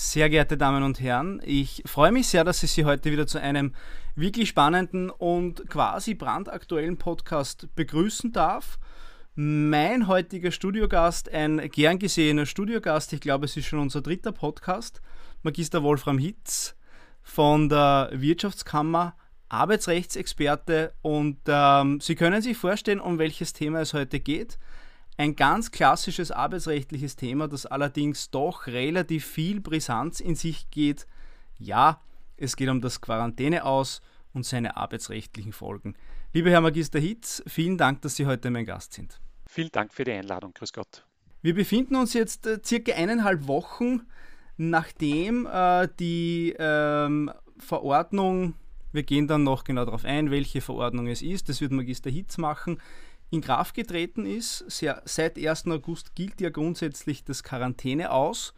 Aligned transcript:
Sehr 0.00 0.30
geehrte 0.30 0.56
Damen 0.56 0.84
und 0.84 1.00
Herren, 1.00 1.42
ich 1.44 1.82
freue 1.84 2.12
mich 2.12 2.28
sehr, 2.28 2.44
dass 2.44 2.62
ich 2.62 2.70
Sie 2.70 2.84
heute 2.84 3.10
wieder 3.10 3.26
zu 3.26 3.40
einem 3.40 3.74
wirklich 4.14 4.48
spannenden 4.48 5.10
und 5.10 5.68
quasi 5.68 6.14
brandaktuellen 6.14 6.98
Podcast 6.98 7.66
begrüßen 7.74 8.32
darf. 8.32 8.78
Mein 9.34 10.06
heutiger 10.06 10.52
Studiogast, 10.52 11.28
ein 11.32 11.68
gern 11.72 11.98
gesehener 11.98 12.46
Studiogast, 12.46 13.12
ich 13.12 13.20
glaube, 13.20 13.46
es 13.46 13.56
ist 13.56 13.66
schon 13.66 13.80
unser 13.80 14.00
dritter 14.00 14.30
Podcast, 14.30 15.02
Magister 15.42 15.82
Wolfram 15.82 16.18
Hitz 16.18 16.76
von 17.20 17.68
der 17.68 18.10
Wirtschaftskammer, 18.12 19.16
Arbeitsrechtsexperte 19.48 20.94
und 21.02 21.38
ähm, 21.48 22.00
Sie 22.00 22.14
können 22.14 22.40
sich 22.40 22.56
vorstellen, 22.56 23.00
um 23.00 23.18
welches 23.18 23.52
Thema 23.52 23.80
es 23.80 23.94
heute 23.94 24.20
geht. 24.20 24.60
Ein 25.20 25.34
ganz 25.34 25.72
klassisches 25.72 26.30
arbeitsrechtliches 26.30 27.16
Thema, 27.16 27.48
das 27.48 27.66
allerdings 27.66 28.30
doch 28.30 28.68
relativ 28.68 29.26
viel 29.26 29.60
Brisanz 29.60 30.20
in 30.20 30.36
sich 30.36 30.70
geht. 30.70 31.08
Ja, 31.58 32.00
es 32.36 32.54
geht 32.54 32.68
um 32.68 32.80
das 32.80 33.00
Quarantäne 33.00 33.64
aus 33.64 34.00
und 34.32 34.46
seine 34.46 34.76
arbeitsrechtlichen 34.76 35.52
Folgen. 35.52 35.96
Lieber 36.32 36.50
Herr 36.50 36.60
Magister 36.60 37.00
Hitz, 37.00 37.42
vielen 37.48 37.76
Dank, 37.76 38.00
dass 38.02 38.14
Sie 38.14 38.26
heute 38.26 38.48
mein 38.50 38.64
Gast 38.64 38.92
sind. 38.92 39.20
Vielen 39.48 39.72
Dank 39.72 39.92
für 39.92 40.04
die 40.04 40.12
Einladung. 40.12 40.52
Grüß 40.54 40.72
Gott. 40.72 41.04
Wir 41.42 41.54
befinden 41.54 41.96
uns 41.96 42.12
jetzt 42.12 42.46
äh, 42.46 42.60
circa 42.64 42.92
eineinhalb 42.92 43.48
Wochen, 43.48 44.02
nachdem 44.56 45.46
äh, 45.46 45.88
die 45.98 46.54
ähm, 46.60 47.32
Verordnung, 47.58 48.54
wir 48.92 49.02
gehen 49.02 49.26
dann 49.26 49.42
noch 49.42 49.64
genau 49.64 49.84
darauf 49.84 50.04
ein, 50.04 50.30
welche 50.30 50.60
Verordnung 50.60 51.08
es 51.08 51.22
ist, 51.22 51.48
das 51.48 51.60
wird 51.60 51.72
Magister 51.72 52.08
Hitz 52.08 52.38
machen, 52.38 52.80
in 53.30 53.40
Kraft 53.40 53.74
getreten 53.74 54.26
ist. 54.26 54.64
Sehr, 54.68 55.02
seit 55.04 55.38
1. 55.38 55.66
August 55.66 56.14
gilt 56.14 56.40
ja 56.40 56.50
grundsätzlich 56.50 57.24
das 57.24 57.42
Quarantäne 57.42 58.10
aus. 58.10 58.54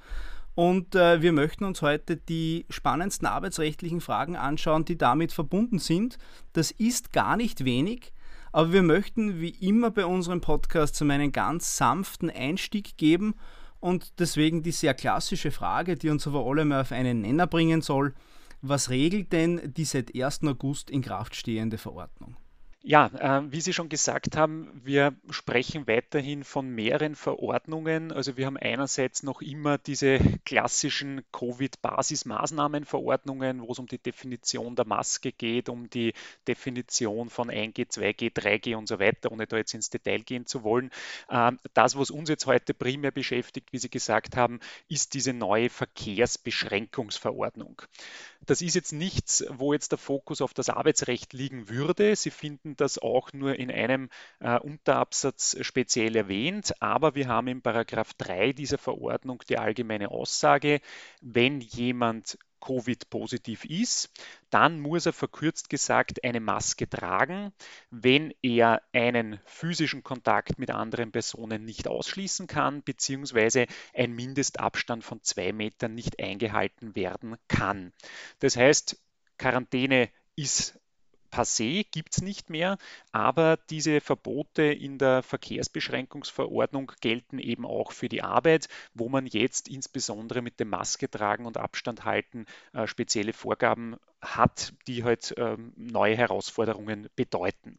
Und 0.55 0.95
äh, 0.95 1.23
wir 1.23 1.33
möchten 1.33 1.65
uns 1.65 1.81
heute 1.81 2.17
die 2.17 2.67
spannendsten 2.69 3.27
arbeitsrechtlichen 3.27 4.01
Fragen 4.01 4.37
anschauen, 4.37 4.85
die 4.85 4.99
damit 4.99 5.33
verbunden 5.33 5.79
sind. 5.79 6.19
Das 6.53 6.71
ist 6.71 7.13
gar 7.13 7.37
nicht 7.37 7.65
wenig, 7.65 8.13
aber 8.53 8.73
wir 8.73 8.83
möchten 8.83 9.41
wie 9.41 9.51
immer 9.51 9.91
bei 9.91 10.05
unserem 10.05 10.41
Podcast 10.41 11.01
einen 11.03 11.33
ganz 11.33 11.77
sanften 11.77 12.31
Einstieg 12.31 12.97
geben 12.97 13.35
und 13.79 14.19
deswegen 14.19 14.63
die 14.63 14.73
sehr 14.73 14.95
klassische 14.95 15.51
Frage, 15.51 15.97
die 15.97 16.11
uns 16.11 16.27
aber 16.27 16.45
alle 16.45 16.65
mal 16.65 16.83
auf 16.83 16.93
einen 16.93 17.23
Nenner 17.23 17.47
bringen 17.47 17.81
soll. 17.81 18.15
Was 18.61 18.91
regelt 18.91 19.33
denn 19.33 19.73
die 19.75 19.85
seit 19.85 20.15
1. 20.15 20.43
August 20.45 20.91
in 20.91 21.01
Kraft 21.01 21.35
stehende 21.35 21.79
Verordnung? 21.79 22.37
Ja, 22.83 23.11
äh, 23.19 23.43
wie 23.53 23.61
Sie 23.61 23.75
schon 23.75 23.91
gesagt 23.91 24.39
haben, 24.39 24.81
wir 24.83 25.15
sprechen 25.29 25.87
weiterhin 25.87 26.45
von 26.45 26.67
mehreren 26.67 27.15
Verordnungen. 27.15 28.11
Also 28.11 28.39
wir 28.39 28.47
haben 28.47 28.57
einerseits 28.57 29.23
noch 29.23 29.43
immer 29.43 29.77
diese 29.77 30.19
klassischen 30.47 31.21
Covid-Basismaßnahmenverordnungen, 31.31 33.61
wo 33.61 33.73
es 33.73 33.79
um 33.79 33.87
die 33.87 33.99
Definition 33.99 34.77
der 34.77 34.87
Maske 34.87 35.31
geht, 35.31 35.69
um 35.69 35.91
die 35.91 36.15
Definition 36.49 37.29
von 37.29 37.51
1G, 37.51 37.87
2G, 37.87 38.33
3G 38.33 38.75
und 38.75 38.89
so 38.89 38.99
weiter, 38.99 39.31
ohne 39.31 39.47
da 39.47 39.59
jetzt 39.59 39.75
ins 39.75 39.91
Detail 39.91 40.21
gehen 40.21 40.47
zu 40.47 40.63
wollen. 40.63 40.91
Äh, 41.29 41.53
das, 41.75 41.99
was 41.99 42.11
uns 42.11 42.31
jetzt 42.31 42.47
heute 42.47 42.73
primär 42.73 43.11
beschäftigt, 43.11 43.75
wie 43.75 43.79
Sie 43.79 43.91
gesagt 43.91 44.37
haben, 44.37 44.59
ist 44.89 45.13
diese 45.13 45.35
neue 45.35 45.69
Verkehrsbeschränkungsverordnung. 45.69 47.83
Das 48.47 48.63
ist 48.63 48.75
jetzt 48.75 48.93
nichts, 48.93 49.45
wo 49.51 49.75
jetzt 49.75 49.93
der 49.93 49.99
Fokus 49.99 50.41
auf 50.41 50.55
das 50.55 50.71
Arbeitsrecht 50.71 51.35
liegen 51.35 51.69
würde. 51.69 52.17
Sie 52.17 52.31
finden 52.31 52.70
das 52.77 52.99
auch 52.99 53.33
nur 53.33 53.57
in 53.57 53.71
einem 53.71 54.11
äh, 54.41 54.59
Unterabsatz 54.59 55.57
speziell 55.61 56.17
erwähnt, 56.17 56.75
aber 56.81 57.15
wir 57.15 57.29
haben 57.29 57.49
in 57.49 57.63
Paragraph 57.63 58.15
3 58.15 58.53
dieser 58.53 58.79
Verordnung 58.79 59.43
die 59.49 59.59
allgemeine 59.59 60.11
Aussage, 60.11 60.81
wenn 61.21 61.61
jemand 61.61 62.39
Covid-positiv 62.61 63.65
ist, 63.65 64.11
dann 64.51 64.81
muss 64.81 65.07
er 65.07 65.13
verkürzt 65.13 65.71
gesagt 65.71 66.23
eine 66.25 66.41
Maske 66.41 66.89
tragen, 66.89 67.53
wenn 67.91 68.35
er 68.43 68.83
einen 68.93 69.41
physischen 69.47 70.03
Kontakt 70.03 70.59
mit 70.59 70.71
anderen 70.71 71.11
Personen 71.11 71.65
nicht 71.65 71.89
ausschließen 71.89 72.47
kann, 72.47 72.83
beziehungsweise 72.83 73.67
ein 73.95 74.13
Mindestabstand 74.13 75.05
von 75.05 75.23
zwei 75.23 75.53
Metern 75.53 75.95
nicht 75.95 76.23
eingehalten 76.23 76.95
werden 76.95 77.37
kann. 77.49 77.93
Das 78.39 78.57
heißt, 78.57 79.01
Quarantäne 79.39 80.11
ist 80.37 80.80
passé 81.31 81.85
gibt 81.91 82.15
es 82.15 82.23
nicht 82.23 82.51
mehr, 82.51 82.79
aber 83.13 83.59
diese 83.71 84.01
Verbote 84.01 84.63
in 84.63 84.99
der 84.99 85.23
Verkehrsbeschränkungsverordnung 85.23 86.93
gelten 87.01 87.39
eben 87.39 87.65
auch 87.65 87.93
für 87.93 88.09
die 88.09 88.23
Arbeit, 88.23 88.69
wo 88.95 89.09
man 89.09 89.27
jetzt 89.27 89.69
insbesondere 89.69 90.43
mit 90.43 90.61
dem 90.61 90.71
Maske 90.71 91.11
tragen 91.11 91.47
und 91.47 91.57
Abstand 91.57 92.05
halten 92.05 92.47
äh, 92.73 92.87
spezielle 92.87 93.33
Vorgaben 93.33 93.97
hat, 94.21 94.73
die 94.87 95.05
halt 95.05 95.35
ähm, 95.37 95.73
neue 95.77 96.17
Herausforderungen 96.17 97.09
bedeuten. 97.17 97.79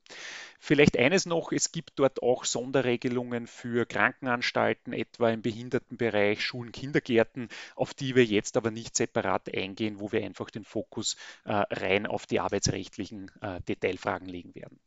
Vielleicht 0.59 0.97
eines 0.97 1.25
noch, 1.25 1.51
es 1.51 1.71
gibt 1.71 1.93
dort 1.95 2.21
auch 2.21 2.45
Sonderregelungen 2.45 3.47
für 3.47 3.85
Krankenanstalten, 3.85 4.93
etwa 4.93 5.31
im 5.31 5.41
Behindertenbereich, 5.41 6.43
Schulen, 6.43 6.71
Kindergärten, 6.71 7.49
auf 7.75 7.93
die 7.93 8.15
wir 8.15 8.25
jetzt 8.25 8.57
aber 8.57 8.71
nicht 8.71 8.95
separat 8.95 9.53
eingehen, 9.55 9.99
wo 9.99 10.11
wir 10.11 10.23
einfach 10.23 10.49
den 10.49 10.63
Fokus 10.63 11.15
äh, 11.45 11.53
rein 11.53 12.05
auf 12.05 12.25
die 12.25 12.39
arbeitsrechtlichen 12.39 13.31
äh, 13.41 13.61
Detailfragen 13.61 14.27
legen 14.27 14.53
werden. 14.55 14.79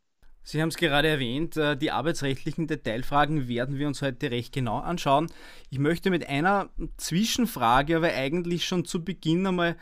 Sie 0.46 0.60
haben 0.60 0.68
es 0.68 0.76
gerade 0.76 1.08
erwähnt, 1.08 1.56
äh, 1.56 1.74
die 1.74 1.90
arbeitsrechtlichen 1.90 2.66
Detailfragen 2.66 3.48
werden 3.48 3.78
wir 3.78 3.86
uns 3.86 4.02
heute 4.02 4.30
recht 4.30 4.52
genau 4.52 4.78
anschauen. 4.78 5.32
Ich 5.70 5.78
möchte 5.78 6.10
mit 6.10 6.28
einer 6.28 6.68
Zwischenfrage 6.98 7.96
aber 7.96 8.12
eigentlich 8.12 8.66
schon 8.66 8.84
zu 8.84 9.02
Beginn 9.02 9.46
einmal 9.46 9.76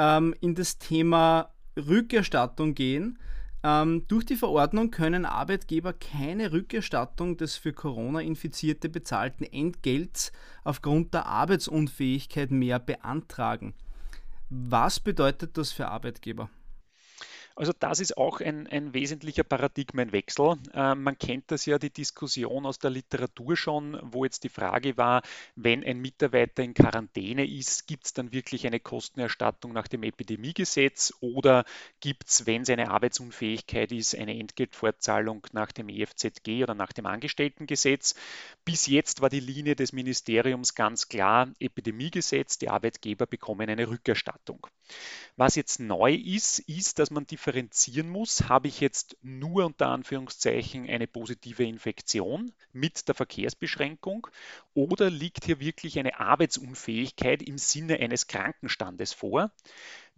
ähm, 0.00 0.34
in 0.40 0.54
das 0.54 0.78
Thema 0.78 1.50
Rückerstattung 1.76 2.74
gehen. 2.74 3.18
Ähm, 3.62 4.06
durch 4.08 4.24
die 4.24 4.36
Verordnung 4.36 4.90
können 4.90 5.26
Arbeitgeber 5.26 5.92
keine 5.92 6.52
Rückerstattung 6.52 7.36
des 7.36 7.56
für 7.56 7.74
Corona 7.74 8.20
infizierte 8.20 8.88
bezahlten 8.88 9.44
Entgelts 9.44 10.32
aufgrund 10.64 11.12
der 11.12 11.26
Arbeitsunfähigkeit 11.26 12.50
mehr 12.50 12.78
beantragen. 12.78 13.74
Was 14.48 14.98
bedeutet 14.98 15.58
das 15.58 15.70
für 15.70 15.88
Arbeitgeber? 15.88 16.48
Also 17.60 17.74
das 17.78 18.00
ist 18.00 18.16
auch 18.16 18.40
ein, 18.40 18.66
ein 18.68 18.94
wesentlicher 18.94 19.44
Paradigmenwechsel. 19.44 20.56
Äh, 20.72 20.94
man 20.94 21.18
kennt 21.18 21.50
das 21.50 21.66
ja, 21.66 21.78
die 21.78 21.90
Diskussion 21.90 22.64
aus 22.64 22.78
der 22.78 22.88
Literatur 22.88 23.54
schon, 23.54 24.00
wo 24.02 24.24
jetzt 24.24 24.44
die 24.44 24.48
Frage 24.48 24.96
war, 24.96 25.20
wenn 25.56 25.84
ein 25.84 25.98
Mitarbeiter 25.98 26.62
in 26.62 26.72
Quarantäne 26.72 27.46
ist, 27.46 27.86
gibt 27.86 28.06
es 28.06 28.14
dann 28.14 28.32
wirklich 28.32 28.66
eine 28.66 28.80
Kostenerstattung 28.80 29.74
nach 29.74 29.88
dem 29.88 30.04
Epidemiegesetz 30.04 31.12
oder 31.20 31.66
gibt 32.00 32.30
es, 32.30 32.46
wenn 32.46 32.64
seine 32.64 32.90
Arbeitsunfähigkeit 32.90 33.92
ist, 33.92 34.16
eine 34.16 34.38
Entgeltfortzahlung 34.38 35.46
nach 35.52 35.70
dem 35.70 35.90
EFZG 35.90 36.62
oder 36.62 36.74
nach 36.74 36.94
dem 36.94 37.04
Angestelltengesetz? 37.04 38.14
Bis 38.64 38.86
jetzt 38.86 39.20
war 39.20 39.28
die 39.28 39.40
Linie 39.40 39.76
des 39.76 39.92
Ministeriums 39.92 40.74
ganz 40.74 41.08
klar, 41.08 41.52
Epidemiegesetz, 41.58 42.56
die 42.56 42.70
Arbeitgeber 42.70 43.26
bekommen 43.26 43.68
eine 43.68 43.86
Rückerstattung. 43.86 44.66
Was 45.36 45.56
jetzt 45.56 45.78
neu 45.78 46.14
ist, 46.14 46.58
ist, 46.60 46.98
dass 46.98 47.10
man 47.10 47.26
differenzieren 47.50 48.08
muss, 48.08 48.48
habe 48.48 48.68
ich 48.68 48.80
jetzt 48.80 49.16
nur 49.22 49.66
unter 49.66 49.88
Anführungszeichen 49.88 50.88
eine 50.88 51.08
positive 51.08 51.64
Infektion 51.64 52.52
mit 52.72 53.08
der 53.08 53.16
Verkehrsbeschränkung 53.16 54.28
oder 54.72 55.10
liegt 55.10 55.44
hier 55.46 55.58
wirklich 55.58 55.98
eine 55.98 56.20
Arbeitsunfähigkeit 56.20 57.42
im 57.42 57.58
Sinne 57.58 57.98
eines 57.98 58.28
Krankenstandes 58.28 59.12
vor? 59.12 59.50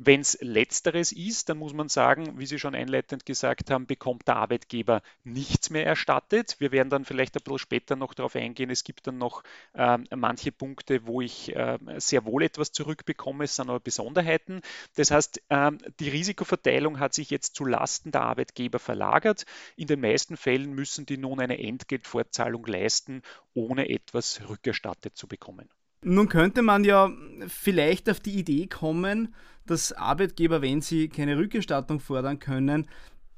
Wenn 0.05 0.21
es 0.21 0.37
letzteres 0.41 1.13
ist, 1.13 1.49
dann 1.49 1.59
muss 1.59 1.75
man 1.75 1.89
sagen, 1.89 2.37
wie 2.37 2.47
Sie 2.47 2.59
schon 2.59 2.75
einleitend 2.75 3.25
gesagt 3.25 3.71
haben, 3.71 3.87
bekommt 3.87 4.27
der 4.27 4.35
Arbeitgeber 4.35 5.01
nichts 5.23 5.71
mehr 5.71 5.87
erstattet. 5.87 6.57
Wir 6.59 6.73
werden 6.73 6.91
dann 6.91 7.05
vielleicht 7.05 7.37
ein 7.37 7.43
bisschen 7.45 7.61
später 7.61 7.95
noch 7.95 8.13
darauf 8.13 8.35
eingehen. 8.35 8.69
Es 8.71 8.83
gibt 8.83 9.07
dann 9.07 9.19
noch 9.19 9.45
äh, 9.75 9.99
manche 10.17 10.51
Punkte, 10.51 11.07
wo 11.07 11.21
ich 11.21 11.55
äh, 11.55 11.79
sehr 11.99 12.25
wohl 12.25 12.43
etwas 12.43 12.73
zurückbekomme. 12.73 13.45
Es 13.45 13.55
sind 13.55 13.71
aber 13.71 13.79
Besonderheiten. 13.79 14.63
Das 14.97 15.13
heißt, 15.13 15.41
äh, 15.51 15.71
die 16.01 16.09
Risikoverteilung 16.09 16.99
hat 16.99 17.15
sich 17.15 17.31
jetzt 17.31 17.55
zu 17.55 17.65
Lasten 17.65 18.11
der 18.11 18.23
Arbeitgeber 18.23 18.81
verlagert. 18.81 19.45
In 19.77 19.87
den 19.87 20.01
meisten 20.01 20.37
Fällen 20.37 20.75
müssen 20.75 21.07
die 21.07 21.17
nun 21.17 21.39
eine 21.39 21.63
Entgeltfortzahlung 21.63 22.67
leisten, 22.67 23.23
ohne 23.55 23.89
etwas 23.89 24.41
rückerstattet 24.49 25.17
zu 25.17 25.29
bekommen. 25.29 25.69
Nun 26.05 26.29
könnte 26.29 26.63
man 26.63 26.85
ja 26.85 27.13
vielleicht 27.47 28.11
auf 28.11 28.21
die 28.21 28.39
Idee 28.39 28.67
kommen, 28.67 29.35
dass 29.67 29.93
Arbeitgeber, 29.93 30.61
wenn 30.61 30.81
sie 30.81 31.09
keine 31.09 31.37
Rückerstattung 31.37 32.01
fordern 32.01 32.41
können, 32.41 32.89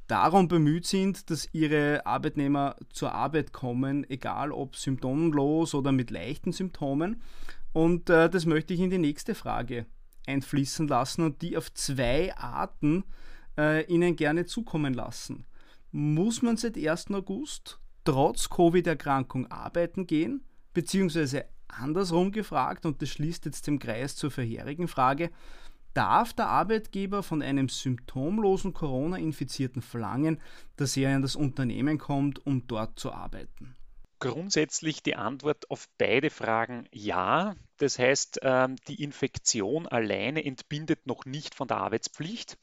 darum 0.07 0.49
bemüht 0.49 0.87
sind, 0.87 1.31
dass 1.31 1.49
ihre 1.53 2.07
Arbeitnehmer 2.07 2.77
zur 2.91 3.13
Arbeit 3.13 3.53
kommen, 3.53 4.09
egal 4.09 4.53
ob 4.53 4.77
symptomlos 4.77 5.75
oder 5.75 5.93
mit 5.93 6.11
leichten 6.11 6.53
Symptomen. 6.53 7.21
Und 7.73 8.09
äh, 8.09 8.31
das 8.31 8.47
möchte 8.47 8.75
ich 8.75 8.81
in 8.81 8.91
die 8.91 8.99
nächste 8.99 9.35
Frage 9.35 9.87
einfließen 10.27 10.89
lassen 10.89 11.23
und 11.23 11.43
die 11.43 11.57
auf 11.57 11.73
zwei 11.75 12.35
Arten 12.37 13.05
äh, 13.59 13.85
Ihnen 13.87 14.17
gerne 14.17 14.47
zukommen 14.47 14.95
lassen. 14.95 15.45
Muss 15.91 16.41
man 16.43 16.57
seit 16.57 16.77
1. 16.77 17.11
August 17.11 17.79
trotz 18.05 18.49
Covid-Erkrankung 18.49 19.51
arbeiten 19.51 20.07
gehen, 20.07 20.45
beziehungsweise 20.73 21.45
andersrum 21.79 22.33
gefragt 22.33 22.87
und 22.87 23.03
das 23.03 23.11
schließt 23.11 23.45
jetzt 23.45 23.67
den 23.67 23.79
Kreis 23.79 24.17
zur 24.17 24.31
vorherigen 24.31 24.89
Frage. 24.89 25.31
Darf 25.95 26.33
der 26.33 26.49
Arbeitgeber 26.49 27.23
von 27.23 27.41
einem 27.41 27.69
symptomlosen 27.69 28.75
Corona-Infizierten 28.75 29.81
verlangen, 29.81 30.41
dass 30.77 30.97
er 30.97 31.15
in 31.15 31.23
das 31.23 31.37
Unternehmen 31.37 31.99
kommt, 31.99 32.45
um 32.45 32.67
dort 32.67 32.99
zu 32.99 33.13
arbeiten? 33.13 33.77
Grundsätzlich 34.19 35.03
die 35.03 35.17
Antwort 35.17 35.71
auf 35.71 35.89
beide 35.99 36.31
Fragen 36.31 36.89
ja. 36.93 37.55
Das 37.79 37.99
heißt, 37.99 38.41
ähm, 38.43 38.77
die 38.89 39.03
Infektion 39.03 39.87
alleine 39.89 40.45
entbindet 40.45 41.07
noch 41.07 41.25
nicht 41.25 41.55
von 41.55 41.67
der 41.67 41.79
Arbeitspflicht. 41.79 42.57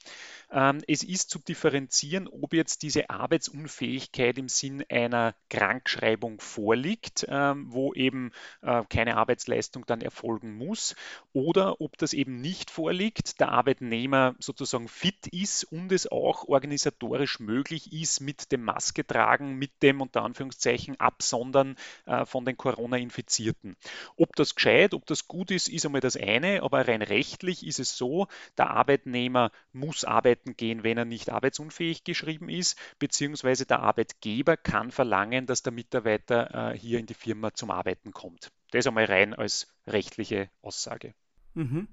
Ähm, 0.51 0.81
es 0.87 1.03
ist 1.03 1.29
zu 1.29 1.39
differenzieren, 1.39 2.27
ob 2.27 2.53
jetzt 2.53 2.81
diese 2.81 3.09
Arbeitsunfähigkeit 3.09 4.37
im 4.37 4.47
Sinn 4.47 4.83
einer 4.89 5.35
Krankschreibung 5.49 6.39
vorliegt, 6.39 7.25
ähm, 7.27 7.65
wo 7.69 7.93
eben 7.93 8.31
äh, 8.61 8.83
keine 8.89 9.17
Arbeitsleistung 9.17 9.85
dann 9.85 10.01
erfolgen 10.01 10.55
muss, 10.55 10.95
oder 11.33 11.81
ob 11.81 11.97
das 11.97 12.13
eben 12.13 12.39
nicht 12.41 12.71
vorliegt, 12.71 13.39
der 13.39 13.49
Arbeitnehmer 13.49 14.35
sozusagen 14.39 14.87
fit 14.87 15.27
ist 15.27 15.63
und 15.65 15.91
es 15.91 16.09
auch 16.11 16.47
organisatorisch 16.47 17.39
möglich 17.39 17.91
ist, 17.93 18.21
mit 18.21 18.51
dem 18.51 18.63
Maske 18.63 19.05
tragen, 19.05 19.55
mit 19.55 19.71
dem 19.83 20.01
unter 20.01 20.23
Anführungszeichen 20.23 20.99
Absondern 20.99 21.75
äh, 22.05 22.25
von 22.25 22.45
den 22.45 22.57
Corona-Infizierten. 22.57 23.75
Ob 24.17 24.35
das 24.35 24.55
gescheit, 24.55 24.93
ob 25.01 25.07
das 25.07 25.27
gut 25.27 25.49
ist, 25.49 25.67
ist 25.67 25.83
einmal 25.83 25.99
das 25.99 26.15
eine, 26.15 26.61
aber 26.61 26.87
rein 26.87 27.01
rechtlich 27.01 27.65
ist 27.65 27.79
es 27.79 27.97
so, 27.97 28.27
der 28.55 28.69
Arbeitnehmer 28.69 29.51
muss 29.73 30.03
arbeiten 30.03 30.55
gehen, 30.55 30.83
wenn 30.83 30.97
er 30.97 31.05
nicht 31.05 31.31
arbeitsunfähig 31.31 32.03
geschrieben 32.03 32.49
ist, 32.49 32.77
beziehungsweise 32.99 33.65
der 33.65 33.79
Arbeitgeber 33.79 34.57
kann 34.57 34.91
verlangen, 34.91 35.47
dass 35.47 35.63
der 35.63 35.73
Mitarbeiter 35.73 36.73
äh, 36.73 36.77
hier 36.77 36.99
in 36.99 37.07
die 37.07 37.15
Firma 37.15 37.51
zum 37.51 37.71
Arbeiten 37.71 38.11
kommt. 38.11 38.51
Das 38.69 38.85
einmal 38.85 39.05
rein 39.05 39.33
als 39.33 39.73
rechtliche 39.87 40.49
Aussage. 40.61 41.15
Mhm. 41.55 41.87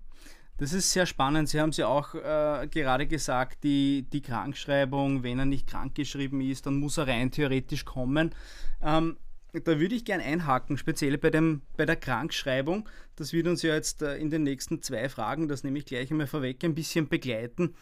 Das 0.58 0.74
ist 0.74 0.92
sehr 0.92 1.06
spannend. 1.06 1.48
Sie 1.48 1.60
haben 1.60 1.70
es 1.70 1.78
ja 1.78 1.86
auch 1.86 2.14
äh, 2.14 2.68
gerade 2.68 3.06
gesagt, 3.06 3.64
die, 3.64 4.02
die 4.12 4.20
Krankschreibung, 4.20 5.22
wenn 5.22 5.38
er 5.38 5.46
nicht 5.46 5.66
krankgeschrieben 5.66 6.42
ist, 6.42 6.66
dann 6.66 6.78
muss 6.78 6.98
er 6.98 7.06
rein 7.06 7.30
theoretisch 7.30 7.86
kommen. 7.86 8.34
Ähm, 8.82 9.16
da 9.52 9.80
würde 9.80 9.94
ich 9.94 10.04
gerne 10.04 10.24
einhaken, 10.24 10.76
speziell 10.76 11.16
bei, 11.18 11.30
dem, 11.30 11.62
bei 11.76 11.86
der 11.86 11.96
Krankschreibung. 11.96 12.88
Das 13.16 13.32
wird 13.32 13.46
uns 13.46 13.62
ja 13.62 13.74
jetzt 13.74 14.02
äh, 14.02 14.16
in 14.16 14.30
den 14.30 14.42
nächsten 14.42 14.82
zwei 14.82 15.08
Fragen, 15.08 15.48
das 15.48 15.64
nehme 15.64 15.78
ich 15.78 15.86
gleich 15.86 16.10
einmal 16.10 16.26
vorweg, 16.26 16.62
ein 16.64 16.74
bisschen 16.74 17.08
begleiten. 17.08 17.74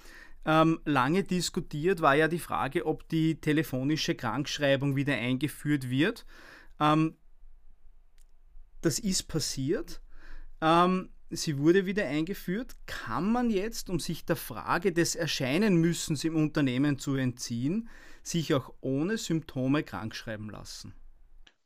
Ähm, 0.45 0.79
lange 0.85 1.25
diskutiert 1.25 2.01
war 2.01 2.15
ja 2.15 2.29
die 2.29 2.39
Frage, 2.39 2.87
ob 2.87 3.09
die 3.09 3.41
telefonische 3.41 4.15
Krankschreibung 4.15 4.95
wieder 4.95 5.15
eingeführt 5.15 5.91
wird. 5.91 6.25
Ähm, 6.79 7.17
das 8.81 9.01
ist 9.01 9.25
passiert. 9.25 10.01
Ähm, 10.61 11.09
sie 11.31 11.59
wurde 11.59 11.85
wieder 11.85 12.07
eingeführt. 12.07 12.77
Kann 12.87 13.33
man 13.33 13.51
jetzt, 13.51 13.91
um 13.91 13.99
sich 13.99 14.25
der 14.25 14.37
Frage 14.37 14.93
des 14.93 15.17
Erscheinenmüssens 15.17 16.23
im 16.23 16.37
Unternehmen 16.37 17.01
zu 17.01 17.17
entziehen, 17.17 17.89
sich 18.23 18.55
auch 18.55 18.73
ohne 18.81 19.19
Symptome 19.19 19.83
krankschreiben 19.83 20.49
lassen? 20.49 20.95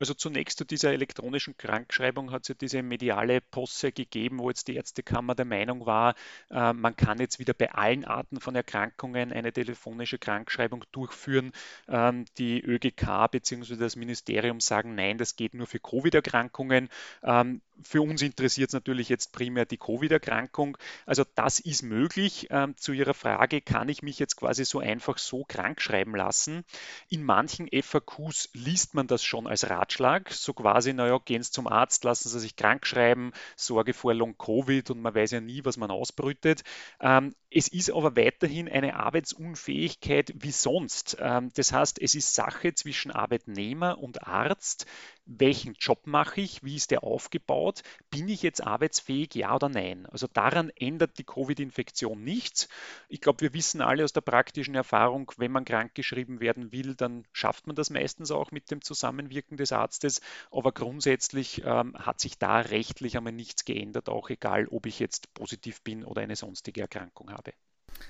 Also 0.01 0.15
zunächst 0.15 0.57
zu 0.57 0.65
dieser 0.65 0.93
elektronischen 0.93 1.59
Krankschreibung 1.59 2.33
hat 2.33 2.43
es 2.43 2.49
ja 2.49 2.55
diese 2.55 2.83
mediale 2.83 3.43
Posse 3.43 3.93
gegeben, 3.93 4.39
wo 4.39 4.49
jetzt 4.49 4.67
die 4.69 4.77
Ärztekammer 4.77 5.35
der 5.35 5.45
Meinung 5.45 5.85
war, 5.85 6.15
äh, 6.51 6.73
man 6.73 6.97
kann 6.97 7.19
jetzt 7.19 7.39
wieder 7.39 7.53
bei 7.53 7.71
allen 7.73 8.07
Arten 8.07 8.41
von 8.41 8.55
Erkrankungen 8.55 9.31
eine 9.31 9.53
telefonische 9.53 10.19
Krankschreibung 10.19 10.85
durchführen. 10.91 11.53
Ähm, 11.87 12.25
die 12.39 12.63
ÖGK 12.63 13.31
bzw. 13.31 13.77
das 13.77 13.95
Ministerium 13.95 14.61
sagen, 14.61 14.95
nein, 14.95 15.19
das 15.19 15.37
geht 15.37 15.53
nur 15.53 15.67
für 15.67 15.81
Covid-Erkrankungen. 15.81 16.89
Ähm, 17.23 17.61
für 17.83 18.03
uns 18.03 18.23
interessiert 18.23 18.69
es 18.69 18.75
natürlich 18.75 19.09
jetzt 19.09 19.33
primär 19.33 19.65
die 19.65 19.79
Covid-Erkrankung. 19.79 20.77
Also 21.07 21.25
das 21.35 21.61
ist 21.61 21.83
möglich. 21.83 22.49
Ähm, 22.51 22.77
zu 22.77 22.93
Ihrer 22.93 23.15
Frage, 23.15 23.61
kann 23.61 23.89
ich 23.89 24.03
mich 24.03 24.19
jetzt 24.19 24.37
quasi 24.37 24.65
so 24.65 24.81
einfach 24.81 25.19
so 25.19 25.45
krank 25.45 25.81
schreiben 25.81 26.15
lassen? 26.15 26.65
In 27.09 27.23
manchen 27.25 27.69
FAQs 27.69 28.51
liest 28.53 28.95
man 28.95 29.07
das 29.07 29.25
schon 29.25 29.47
als 29.47 29.71
Ratschlag, 29.91 30.33
so 30.33 30.53
quasi, 30.55 30.93
naja, 30.93 31.19
gehen 31.25 31.43
Sie 31.43 31.51
zum 31.51 31.67
Arzt, 31.67 32.05
lassen 32.05 32.29
Sie 32.29 32.39
sich 32.39 32.55
krank 32.55 32.87
schreiben, 32.87 33.33
Sorge 33.57 33.93
vor 33.93 34.15
Long-Covid 34.15 34.91
und 34.91 35.03
man 35.03 35.15
weiß 35.15 35.33
ja 35.33 35.41
nie, 35.41 35.65
was 35.65 35.77
man 35.77 35.91
ausbrütet. 35.91 36.63
Ähm, 37.01 37.35
es 37.51 37.67
ist 37.67 37.91
aber 37.91 38.17
weiterhin 38.17 38.69
eine 38.69 38.95
Arbeitsunfähigkeit 38.95 40.33
wie 40.37 40.53
sonst. 40.53 41.17
Ähm, 41.19 41.51
das 41.55 41.73
heißt, 41.73 42.01
es 42.01 42.15
ist 42.15 42.35
Sache 42.35 42.75
zwischen 42.75 43.11
Arbeitnehmer 43.11 43.99
und 43.99 44.29
Arzt, 44.29 44.87
welchen 45.27 45.75
Job 45.75 46.07
mache 46.07 46.41
ich, 46.41 46.63
wie 46.63 46.77
ist 46.77 46.91
der 46.91 47.05
aufgebaut, 47.05 47.83
bin 48.11 48.29
ich 48.29 48.43
jetzt 48.43 48.65
arbeitsfähig, 48.65 49.35
ja 49.35 49.55
oder 49.55 49.69
nein. 49.69 50.07
Also 50.07 50.27
daran 50.33 50.71
ändert 50.77 51.19
die 51.19 51.25
Covid-Infektion 51.25 52.23
nichts. 52.23 52.69
Ich 53.09 53.21
glaube, 53.21 53.41
wir 53.41 53.55
wissen 53.55 53.81
alle 53.81 54.05
aus 54.05 54.13
der 54.13 54.23
praktischen 54.23 54.75
Erfahrung, 54.75 55.31
wenn 55.37 55.53
man 55.53 55.65
krankgeschrieben 55.65 56.41
werden 56.41 56.73
will, 56.73 56.95
dann 56.95 57.25
schafft 57.33 57.67
man 57.67 57.77
das 57.77 57.91
meistens 57.91 58.31
auch 58.31 58.51
mit 58.51 58.71
dem 58.71 58.83
Zusammenwirken 58.83 59.57
des 59.57 59.73
Arztes. 59.81 60.21
Aber 60.51 60.73
grundsätzlich 60.73 61.63
ähm, 61.65 61.95
hat 61.95 62.21
sich 62.21 62.39
da 62.39 62.61
rechtlich 62.61 63.17
einmal 63.17 63.33
nichts 63.33 63.65
geändert, 63.65 64.09
auch 64.09 64.31
egal, 64.31 64.67
ob 64.69 64.87
ich 64.87 64.99
jetzt 64.99 65.33
positiv 65.35 65.83
bin 65.83 66.05
oder 66.05 66.23
eine 66.23 66.37
sonstige 66.37 66.83
Erkrankung 66.83 67.31
habe. 67.31 67.53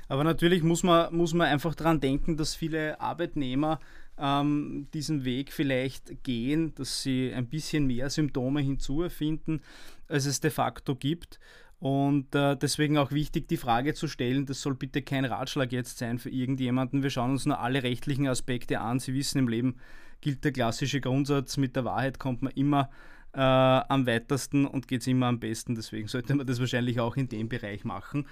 Aber 0.09 0.25
natürlich 0.25 0.63
muss 0.63 0.83
man, 0.83 1.15
muss 1.15 1.35
man 1.35 1.49
einfach 1.49 1.75
daran 1.75 2.01
denken, 2.01 2.37
dass 2.37 2.55
viele 2.55 3.01
Arbeitnehmer 3.01 3.81
ähm, 4.19 4.89
diesen 4.93 5.25
Weg 5.25 5.53
vielleicht 5.53 6.23
gehen, 6.23 6.75
dass 6.75 7.03
sie 7.03 7.33
ein 7.35 7.49
bisschen 7.49 7.87
mehr 7.87 8.11
Symptome 8.11 8.61
hinzuerfinden, 8.61 9.63
als 10.09 10.27
es 10.27 10.41
de 10.41 10.51
facto 10.51 10.95
gibt. 10.95 11.41
Und 11.79 12.35
äh, 12.35 12.57
deswegen 12.57 12.99
auch 12.99 13.11
wichtig, 13.11 13.49
die 13.49 13.57
Frage 13.57 13.95
zu 13.95 14.07
stellen, 14.07 14.45
das 14.45 14.61
soll 14.61 14.75
bitte 14.75 15.01
kein 15.01 15.25
Ratschlag 15.25 15.73
jetzt 15.73 15.97
sein 15.97 16.19
für 16.19 16.29
irgendjemanden. 16.29 17.03
Wir 17.03 17.09
schauen 17.09 17.31
uns 17.31 17.47
nur 17.47 17.59
alle 17.59 17.83
rechtlichen 17.83 18.29
Aspekte 18.29 18.81
an. 18.81 19.01
Sie 19.01 19.15
wissen, 19.15 19.39
im 19.39 19.49
Leben 19.49 19.77
gilt 20.21 20.45
der 20.45 20.53
klassische 20.53 21.01
Grundsatz, 21.01 21.57
mit 21.57 21.77
der 21.77 21.85
Wahrheit 21.85 22.19
kommt 22.19 22.43
man 22.43 22.53
immer 22.53 22.91
äh, 23.33 23.41
am 23.41 24.07
weitesten 24.07 24.67
und 24.67 24.89
geht 24.89 25.03
es 25.03 25.07
immer 25.07 25.27
am 25.27 25.41
besten. 25.41 25.75
Deswegen 25.75 26.09
sollte 26.09 26.35
man 26.35 26.47
das 26.47 26.61
wahrscheinlich 26.61 27.01
auch 27.01 27.17
in 27.17 27.29
dem 27.29 27.49
Bereich 27.49 27.85
machen. 27.85 28.27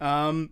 Ähm, 0.00 0.50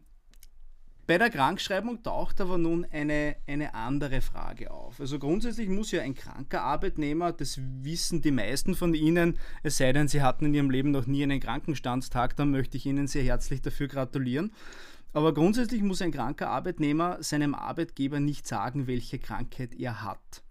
bei 1.06 1.18
der 1.18 1.30
Krankschreibung 1.30 2.02
taucht 2.02 2.40
aber 2.40 2.58
nun 2.58 2.84
eine, 2.90 3.36
eine 3.46 3.74
andere 3.74 4.20
Frage 4.20 4.72
auf. 4.72 4.98
Also 4.98 5.20
grundsätzlich 5.20 5.68
muss 5.68 5.92
ja 5.92 6.02
ein 6.02 6.16
kranker 6.16 6.62
Arbeitnehmer, 6.62 7.32
das 7.32 7.60
wissen 7.60 8.22
die 8.22 8.32
meisten 8.32 8.74
von 8.74 8.92
Ihnen, 8.92 9.38
es 9.62 9.76
sei 9.76 9.92
denn, 9.92 10.08
Sie 10.08 10.20
hatten 10.20 10.46
in 10.46 10.54
Ihrem 10.54 10.70
Leben 10.70 10.90
noch 10.90 11.06
nie 11.06 11.22
einen 11.22 11.38
Krankenstandstag, 11.38 12.34
dann 12.34 12.50
möchte 12.50 12.76
ich 12.76 12.86
Ihnen 12.86 13.06
sehr 13.06 13.22
herzlich 13.22 13.62
dafür 13.62 13.86
gratulieren. 13.86 14.52
Aber 15.12 15.32
grundsätzlich 15.32 15.82
muss 15.82 16.02
ein 16.02 16.10
kranker 16.10 16.48
Arbeitnehmer 16.48 17.22
seinem 17.22 17.54
Arbeitgeber 17.54 18.18
nicht 18.18 18.48
sagen, 18.48 18.88
welche 18.88 19.20
Krankheit 19.20 19.74
er 19.74 20.02
hat. 20.02 20.42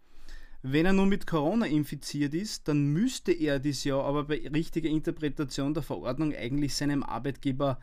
Wenn 0.68 0.88
er 0.88 0.94
nun 0.94 1.10
mit 1.10 1.28
Corona 1.28 1.68
infiziert 1.68 2.34
ist, 2.34 2.68
dann 2.68 2.88
müsste 2.88 3.32
er 3.32 3.60
dies 3.60 3.84
ja 3.84 4.02
aber 4.02 4.24
bei 4.24 4.50
richtiger 4.52 4.90
Interpretation 4.90 5.76
der 5.76 5.84
Verordnung 5.84 6.34
eigentlich 6.34 6.74
seinem 6.74 7.04
Arbeitgeber 7.04 7.80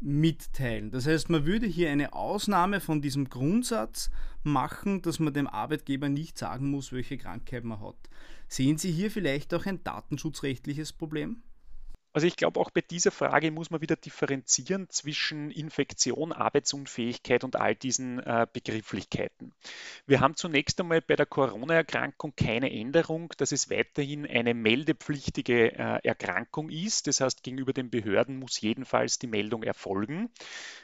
mitteilen. 0.00 0.90
Das 0.90 1.06
heißt, 1.06 1.28
man 1.28 1.44
würde 1.44 1.66
hier 1.66 1.90
eine 1.90 2.14
Ausnahme 2.14 2.80
von 2.80 3.02
diesem 3.02 3.28
Grundsatz 3.28 4.10
machen, 4.42 5.02
dass 5.02 5.18
man 5.18 5.34
dem 5.34 5.46
Arbeitgeber 5.46 6.08
nicht 6.08 6.38
sagen 6.38 6.70
muss, 6.70 6.92
welche 6.94 7.18
Krankheit 7.18 7.64
man 7.64 7.82
hat. 7.82 8.08
Sehen 8.48 8.78
Sie 8.78 8.90
hier 8.90 9.10
vielleicht 9.10 9.52
auch 9.52 9.66
ein 9.66 9.84
datenschutzrechtliches 9.84 10.94
Problem? 10.94 11.42
Also 12.14 12.28
ich 12.28 12.36
glaube, 12.36 12.60
auch 12.60 12.70
bei 12.70 12.80
dieser 12.80 13.10
Frage 13.10 13.50
muss 13.50 13.70
man 13.70 13.80
wieder 13.80 13.96
differenzieren 13.96 14.88
zwischen 14.88 15.50
Infektion, 15.50 16.32
Arbeitsunfähigkeit 16.32 17.42
und 17.42 17.56
all 17.56 17.74
diesen 17.74 18.20
äh, 18.20 18.46
Begrifflichkeiten. 18.52 19.52
Wir 20.06 20.20
haben 20.20 20.36
zunächst 20.36 20.80
einmal 20.80 21.00
bei 21.00 21.16
der 21.16 21.26
Corona-Erkrankung 21.26 22.32
keine 22.36 22.72
Änderung, 22.72 23.34
dass 23.36 23.50
es 23.50 23.68
weiterhin 23.68 24.26
eine 24.28 24.54
meldepflichtige 24.54 25.72
äh, 25.72 25.98
Erkrankung 26.04 26.70
ist. 26.70 27.08
Das 27.08 27.20
heißt, 27.20 27.42
gegenüber 27.42 27.72
den 27.72 27.90
Behörden 27.90 28.38
muss 28.38 28.60
jedenfalls 28.60 29.18
die 29.18 29.26
Meldung 29.26 29.64
erfolgen. 29.64 30.30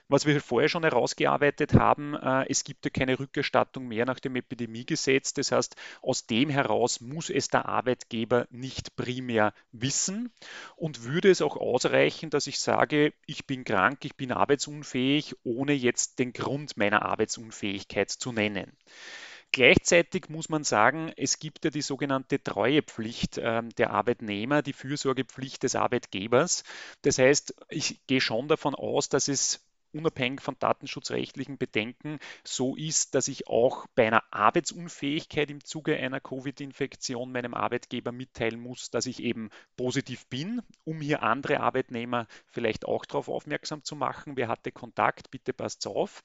Was 0.08 0.26
wir 0.26 0.40
vorher 0.40 0.68
schon 0.68 0.82
herausgearbeitet 0.82 1.74
haben, 1.74 2.14
äh, 2.14 2.46
es 2.48 2.64
gibt 2.64 2.84
ja 2.84 2.90
keine 2.90 3.20
Rückerstattung 3.20 3.86
mehr 3.86 4.04
nach 4.04 4.18
dem 4.18 4.34
Epidemiegesetz. 4.34 5.32
Das 5.34 5.52
heißt, 5.52 5.76
aus 6.02 6.26
dem 6.26 6.50
heraus 6.50 7.00
muss 7.00 7.30
es 7.30 7.46
der 7.46 7.66
Arbeitgeber 7.66 8.48
nicht 8.50 8.96
primär 8.96 9.54
wissen 9.70 10.32
und 10.74 11.04
würde 11.04 11.19
es 11.28 11.42
auch 11.42 11.56
ausreichen, 11.56 12.30
dass 12.30 12.46
ich 12.46 12.58
sage, 12.60 13.12
ich 13.26 13.46
bin 13.46 13.64
krank, 13.64 14.04
ich 14.04 14.16
bin 14.16 14.32
arbeitsunfähig, 14.32 15.34
ohne 15.44 15.72
jetzt 15.72 16.18
den 16.18 16.32
Grund 16.32 16.76
meiner 16.76 17.02
Arbeitsunfähigkeit 17.02 18.10
zu 18.10 18.32
nennen. 18.32 18.76
Gleichzeitig 19.52 20.28
muss 20.28 20.48
man 20.48 20.62
sagen, 20.62 21.12
es 21.16 21.40
gibt 21.40 21.64
ja 21.64 21.70
die 21.72 21.82
sogenannte 21.82 22.40
Treuepflicht 22.40 23.38
äh, 23.38 23.62
der 23.78 23.90
Arbeitnehmer, 23.90 24.62
die 24.62 24.72
Fürsorgepflicht 24.72 25.64
des 25.64 25.74
Arbeitgebers. 25.74 26.62
Das 27.02 27.18
heißt, 27.18 27.54
ich 27.68 28.00
gehe 28.06 28.20
schon 28.20 28.46
davon 28.46 28.76
aus, 28.76 29.08
dass 29.08 29.26
es 29.26 29.60
unabhängig 29.92 30.40
von 30.40 30.56
datenschutzrechtlichen 30.58 31.58
Bedenken 31.58 32.18
so 32.44 32.76
ist, 32.76 33.14
dass 33.14 33.28
ich 33.28 33.48
auch 33.48 33.86
bei 33.94 34.06
einer 34.06 34.22
Arbeitsunfähigkeit 34.30 35.50
im 35.50 35.64
Zuge 35.64 35.96
einer 35.96 36.20
Covid-Infektion 36.20 37.32
meinem 37.32 37.54
Arbeitgeber 37.54 38.12
mitteilen 38.12 38.60
muss, 38.60 38.90
dass 38.90 39.06
ich 39.06 39.22
eben 39.22 39.50
positiv 39.76 40.26
bin, 40.26 40.62
um 40.84 41.00
hier 41.00 41.22
andere 41.22 41.60
Arbeitnehmer 41.60 42.26
vielleicht 42.46 42.86
auch 42.86 43.04
darauf 43.04 43.28
aufmerksam 43.28 43.84
zu 43.84 43.96
machen. 43.96 44.36
Wer 44.36 44.48
hatte 44.48 44.72
Kontakt? 44.72 45.30
Bitte 45.30 45.52
passt 45.52 45.86
auf. 45.86 46.22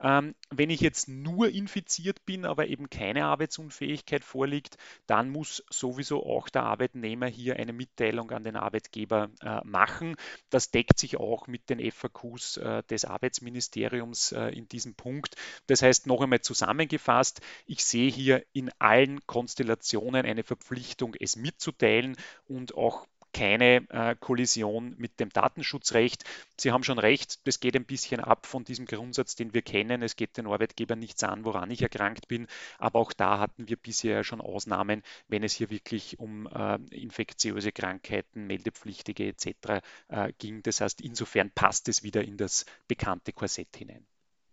Ähm, 0.00 0.34
wenn 0.50 0.70
ich 0.70 0.80
jetzt 0.80 1.08
nur 1.08 1.50
infiziert 1.50 2.24
bin, 2.24 2.44
aber 2.44 2.68
eben 2.68 2.88
keine 2.88 3.26
Arbeitsunfähigkeit 3.26 4.24
vorliegt, 4.24 4.76
dann 5.06 5.30
muss 5.30 5.64
sowieso 5.70 6.24
auch 6.24 6.48
der 6.48 6.62
Arbeitnehmer 6.62 7.26
hier 7.26 7.56
eine 7.56 7.72
Mitteilung 7.72 8.30
an 8.30 8.44
den 8.44 8.56
Arbeitgeber 8.56 9.30
äh, 9.42 9.60
machen. 9.64 10.16
Das 10.48 10.70
deckt 10.70 10.98
sich 10.98 11.18
auch 11.18 11.46
mit 11.46 11.68
den 11.68 11.90
FAQs 11.90 12.56
äh, 12.56 12.82
des 12.84 13.04
Arbeitsministeriums 13.04 14.32
äh, 14.32 14.48
in 14.48 14.68
diesem 14.68 14.94
Punkt. 14.94 15.36
Das 15.66 15.82
heißt, 15.82 16.06
noch 16.06 16.22
einmal 16.22 16.40
zusammengefasst, 16.40 17.40
ich 17.66 17.84
sehe 17.84 18.10
hier 18.10 18.44
in 18.52 18.70
allen 18.78 19.24
Konstellationen 19.26 20.24
eine 20.24 20.44
Verpflichtung, 20.44 21.14
es 21.18 21.36
mitzuteilen 21.36 22.16
und 22.48 22.74
auch 22.74 23.06
keine 23.32 23.88
äh, 23.90 24.16
Kollision 24.18 24.94
mit 24.98 25.20
dem 25.20 25.30
Datenschutzrecht. 25.30 26.24
Sie 26.56 26.72
haben 26.72 26.84
schon 26.84 26.98
recht, 26.98 27.46
das 27.46 27.60
geht 27.60 27.76
ein 27.76 27.84
bisschen 27.84 28.20
ab 28.20 28.46
von 28.46 28.64
diesem 28.64 28.86
Grundsatz, 28.86 29.36
den 29.36 29.54
wir 29.54 29.62
kennen. 29.62 30.02
Es 30.02 30.16
geht 30.16 30.36
den 30.36 30.46
Arbeitgeber 30.46 30.96
nichts 30.96 31.22
an, 31.22 31.44
woran 31.44 31.70
ich 31.70 31.82
erkrankt 31.82 32.28
bin. 32.28 32.46
Aber 32.78 32.98
auch 32.98 33.12
da 33.12 33.38
hatten 33.38 33.68
wir 33.68 33.76
bisher 33.76 34.24
schon 34.24 34.40
Ausnahmen, 34.40 35.02
wenn 35.28 35.42
es 35.42 35.54
hier 35.54 35.70
wirklich 35.70 36.18
um 36.18 36.46
äh, 36.46 36.76
infektiöse 36.90 37.72
Krankheiten, 37.72 38.46
meldepflichtige 38.46 39.28
etc. 39.28 39.82
Äh, 40.08 40.32
ging. 40.38 40.62
Das 40.62 40.80
heißt, 40.80 41.00
insofern 41.00 41.50
passt 41.50 41.88
es 41.88 42.02
wieder 42.02 42.22
in 42.22 42.36
das 42.36 42.66
bekannte 42.88 43.32
Korsett 43.32 43.76
hinein. 43.76 44.06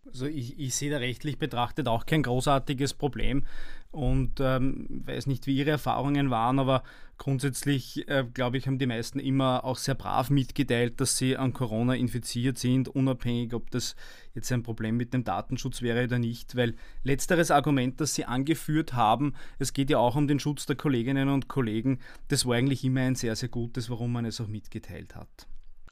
Also 0.07 0.25
ich, 0.25 0.57
ich, 0.57 0.75
sehe 0.75 0.89
da 0.89 0.97
rechtlich 0.97 1.37
betrachtet 1.37 1.87
auch 1.87 2.05
kein 2.05 2.23
großartiges 2.23 2.93
Problem 2.93 3.45
und 3.91 4.39
ähm, 4.39 5.03
weiß 5.05 5.27
nicht, 5.27 5.47
wie 5.47 5.57
Ihre 5.57 5.71
Erfahrungen 5.71 6.29
waren, 6.29 6.59
aber 6.59 6.83
grundsätzlich, 7.17 8.07
äh, 8.07 8.25
glaube 8.33 8.57
ich, 8.57 8.67
haben 8.67 8.79
die 8.79 8.85
meisten 8.85 9.19
immer 9.19 9.63
auch 9.63 9.77
sehr 9.77 9.95
brav 9.95 10.29
mitgeteilt, 10.29 11.01
dass 11.01 11.17
sie 11.17 11.35
an 11.35 11.53
Corona 11.53 11.95
infiziert 11.95 12.57
sind, 12.57 12.87
unabhängig, 12.89 13.53
ob 13.53 13.71
das 13.71 13.95
jetzt 14.33 14.51
ein 14.51 14.63
Problem 14.63 14.97
mit 14.97 15.13
dem 15.13 15.23
Datenschutz 15.23 15.81
wäre 15.81 16.05
oder 16.05 16.19
nicht, 16.19 16.55
weil 16.55 16.75
letzteres 17.03 17.51
Argument, 17.51 17.99
das 17.99 18.15
Sie 18.15 18.25
angeführt 18.25 18.93
haben, 18.93 19.33
es 19.59 19.73
geht 19.73 19.89
ja 19.89 19.97
auch 19.97 20.15
um 20.15 20.27
den 20.27 20.39
Schutz 20.39 20.65
der 20.65 20.75
Kolleginnen 20.75 21.29
und 21.29 21.47
Kollegen, 21.47 21.99
das 22.27 22.45
war 22.45 22.55
eigentlich 22.55 22.83
immer 22.83 23.01
ein 23.01 23.15
sehr, 23.15 23.35
sehr 23.35 23.49
gutes, 23.49 23.89
warum 23.89 24.11
man 24.11 24.25
es 24.25 24.39
auch 24.39 24.47
mitgeteilt 24.47 25.15
hat 25.15 25.47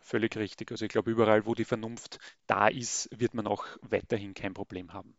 völlig 0.05 0.37
richtig. 0.37 0.71
Also 0.71 0.85
ich 0.85 0.91
glaube, 0.91 1.11
überall, 1.11 1.45
wo 1.45 1.55
die 1.55 1.65
Vernunft 1.65 2.19
da 2.47 2.67
ist, 2.67 3.09
wird 3.11 3.33
man 3.33 3.47
auch 3.47 3.65
weiterhin 3.81 4.33
kein 4.33 4.53
Problem 4.53 4.93
haben. 4.93 5.15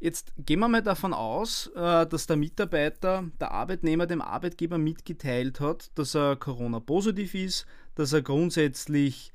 Jetzt 0.00 0.32
gehen 0.36 0.60
wir 0.60 0.68
mal 0.68 0.82
davon 0.82 1.14
aus, 1.14 1.68
äh, 1.74 2.06
dass 2.06 2.26
der 2.26 2.36
Mitarbeiter, 2.36 3.30
der 3.40 3.52
Arbeitnehmer 3.52 4.06
dem 4.06 4.20
Arbeitgeber 4.20 4.78
mitgeteilt 4.78 5.60
hat, 5.60 5.96
dass 5.98 6.14
er 6.14 6.36
Corona-positiv 6.36 7.34
ist, 7.34 7.66
dass 7.94 8.12
er 8.12 8.22
grundsätzlich 8.22 9.32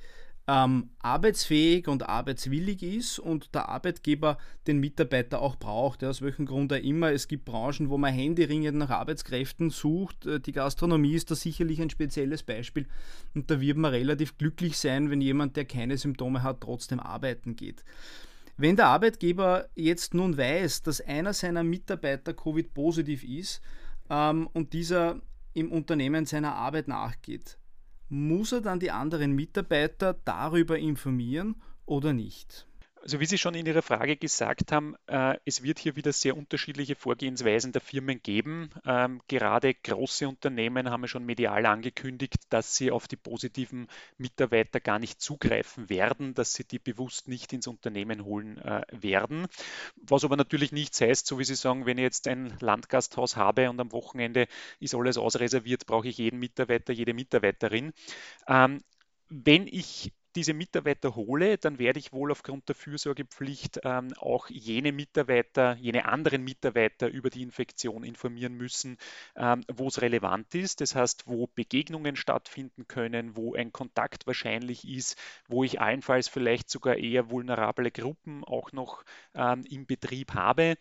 ähm, 0.49 0.89
arbeitsfähig 0.97 1.87
und 1.87 2.09
arbeitswillig 2.09 2.81
ist 2.81 3.19
und 3.19 3.53
der 3.53 3.69
Arbeitgeber 3.69 4.39
den 4.65 4.79
Mitarbeiter 4.79 5.43
auch 5.43 5.55
braucht. 5.57 6.01
Ja, 6.01 6.09
aus 6.09 6.23
welchem 6.23 6.47
Grund 6.47 6.73
auch 6.73 6.77
immer. 6.77 7.11
Es 7.11 7.27
gibt 7.27 7.45
Branchen, 7.45 7.89
wo 7.89 7.99
man 7.99 8.11
händeringend 8.11 8.75
nach 8.75 8.89
Arbeitskräften 8.89 9.69
sucht. 9.69 10.25
Äh, 10.25 10.39
die 10.39 10.51
Gastronomie 10.51 11.13
ist 11.13 11.29
da 11.29 11.35
sicherlich 11.35 11.79
ein 11.79 11.91
spezielles 11.91 12.41
Beispiel 12.41 12.87
und 13.35 13.51
da 13.51 13.61
wird 13.61 13.77
man 13.77 13.91
relativ 13.91 14.39
glücklich 14.39 14.79
sein, 14.79 15.11
wenn 15.11 15.21
jemand, 15.21 15.55
der 15.55 15.65
keine 15.65 15.97
Symptome 15.97 16.41
hat, 16.41 16.61
trotzdem 16.61 16.99
arbeiten 16.99 17.55
geht. 17.55 17.83
Wenn 18.57 18.75
der 18.75 18.87
Arbeitgeber 18.87 19.69
jetzt 19.75 20.15
nun 20.15 20.35
weiß, 20.35 20.81
dass 20.81 20.99
einer 20.99 21.33
seiner 21.33 21.63
Mitarbeiter 21.63 22.33
Covid-positiv 22.33 23.23
ist 23.23 23.61
ähm, 24.09 24.47
und 24.53 24.73
dieser 24.73 25.21
im 25.53 25.71
Unternehmen 25.71 26.25
seiner 26.25 26.55
Arbeit 26.55 26.87
nachgeht, 26.87 27.59
muss 28.09 28.51
er 28.51 28.61
dann 28.61 28.79
die 28.79 28.91
anderen 28.91 29.33
Mitarbeiter 29.33 30.13
darüber 30.25 30.77
informieren 30.77 31.55
oder 31.85 32.13
nicht? 32.13 32.68
Also 33.01 33.19
wie 33.19 33.25
Sie 33.25 33.37
schon 33.37 33.55
in 33.55 33.65
Ihrer 33.65 33.81
Frage 33.81 34.17
gesagt 34.17 34.71
haben, 34.71 34.95
äh, 35.07 35.37
es 35.45 35.63
wird 35.63 35.79
hier 35.79 35.95
wieder 35.95 36.11
sehr 36.11 36.35
unterschiedliche 36.35 36.95
Vorgehensweisen 36.95 37.71
der 37.71 37.81
Firmen 37.81 38.21
geben. 38.21 38.71
Ähm, 38.85 39.21
gerade 39.27 39.73
große 39.73 40.27
Unternehmen 40.27 40.89
haben 40.89 41.03
ja 41.03 41.07
schon 41.07 41.25
medial 41.25 41.65
angekündigt, 41.65 42.35
dass 42.49 42.75
sie 42.75 42.91
auf 42.91 43.07
die 43.07 43.15
positiven 43.15 43.87
Mitarbeiter 44.17 44.81
gar 44.81 44.99
nicht 44.99 45.21
zugreifen 45.21 45.89
werden, 45.89 46.33
dass 46.33 46.53
sie 46.53 46.65
die 46.65 46.79
bewusst 46.79 47.29
nicht 47.29 47.53
ins 47.53 47.67
Unternehmen 47.67 48.25
holen 48.25 48.57
äh, 48.57 48.81
werden. 48.91 49.47
Was 49.95 50.25
aber 50.25 50.35
natürlich 50.35 50.71
nichts 50.73 50.99
heißt, 50.99 51.25
so 51.25 51.39
wie 51.39 51.45
Sie 51.45 51.55
sagen, 51.55 51.85
wenn 51.85 51.97
ich 51.97 52.03
jetzt 52.03 52.27
ein 52.27 52.53
Landgasthaus 52.59 53.37
habe 53.37 53.69
und 53.69 53.79
am 53.79 53.93
Wochenende 53.93 54.47
ist 54.79 54.93
alles 54.93 55.17
ausreserviert, 55.17 55.85
brauche 55.85 56.09
ich 56.09 56.17
jeden 56.17 56.39
Mitarbeiter, 56.39 56.91
jede 56.91 57.13
Mitarbeiterin. 57.13 57.93
Ähm, 58.47 58.81
wenn 59.29 59.67
ich 59.67 60.11
diese 60.35 60.53
Mitarbeiter 60.53 61.15
hole, 61.15 61.57
dann 61.57 61.79
werde 61.79 61.99
ich 61.99 62.13
wohl 62.13 62.31
aufgrund 62.31 62.67
der 62.69 62.75
Fürsorgepflicht 62.75 63.79
ähm, 63.83 64.13
auch 64.17 64.49
jene 64.49 64.91
Mitarbeiter, 64.91 65.75
jene 65.75 66.05
anderen 66.05 66.43
Mitarbeiter 66.43 67.07
über 67.07 67.29
die 67.29 67.41
Infektion 67.41 68.03
informieren 68.03 68.53
müssen, 68.53 68.97
ähm, 69.35 69.63
wo 69.71 69.87
es 69.87 70.01
relevant 70.01 70.53
ist. 70.55 70.81
Das 70.81 70.95
heißt, 70.95 71.23
wo 71.25 71.47
Begegnungen 71.47 72.15
stattfinden 72.15 72.87
können, 72.87 73.35
wo 73.35 73.55
ein 73.55 73.71
Kontakt 73.71 74.27
wahrscheinlich 74.27 74.87
ist, 74.87 75.17
wo 75.47 75.63
ich 75.63 75.81
allenfalls 75.81 76.27
vielleicht 76.27 76.69
sogar 76.69 76.97
eher 76.97 77.29
vulnerable 77.29 77.91
Gruppen 77.91 78.43
auch 78.43 78.71
noch 78.71 79.03
ähm, 79.33 79.63
im 79.69 79.85
Betrieb 79.85 80.33
habe 80.33 80.77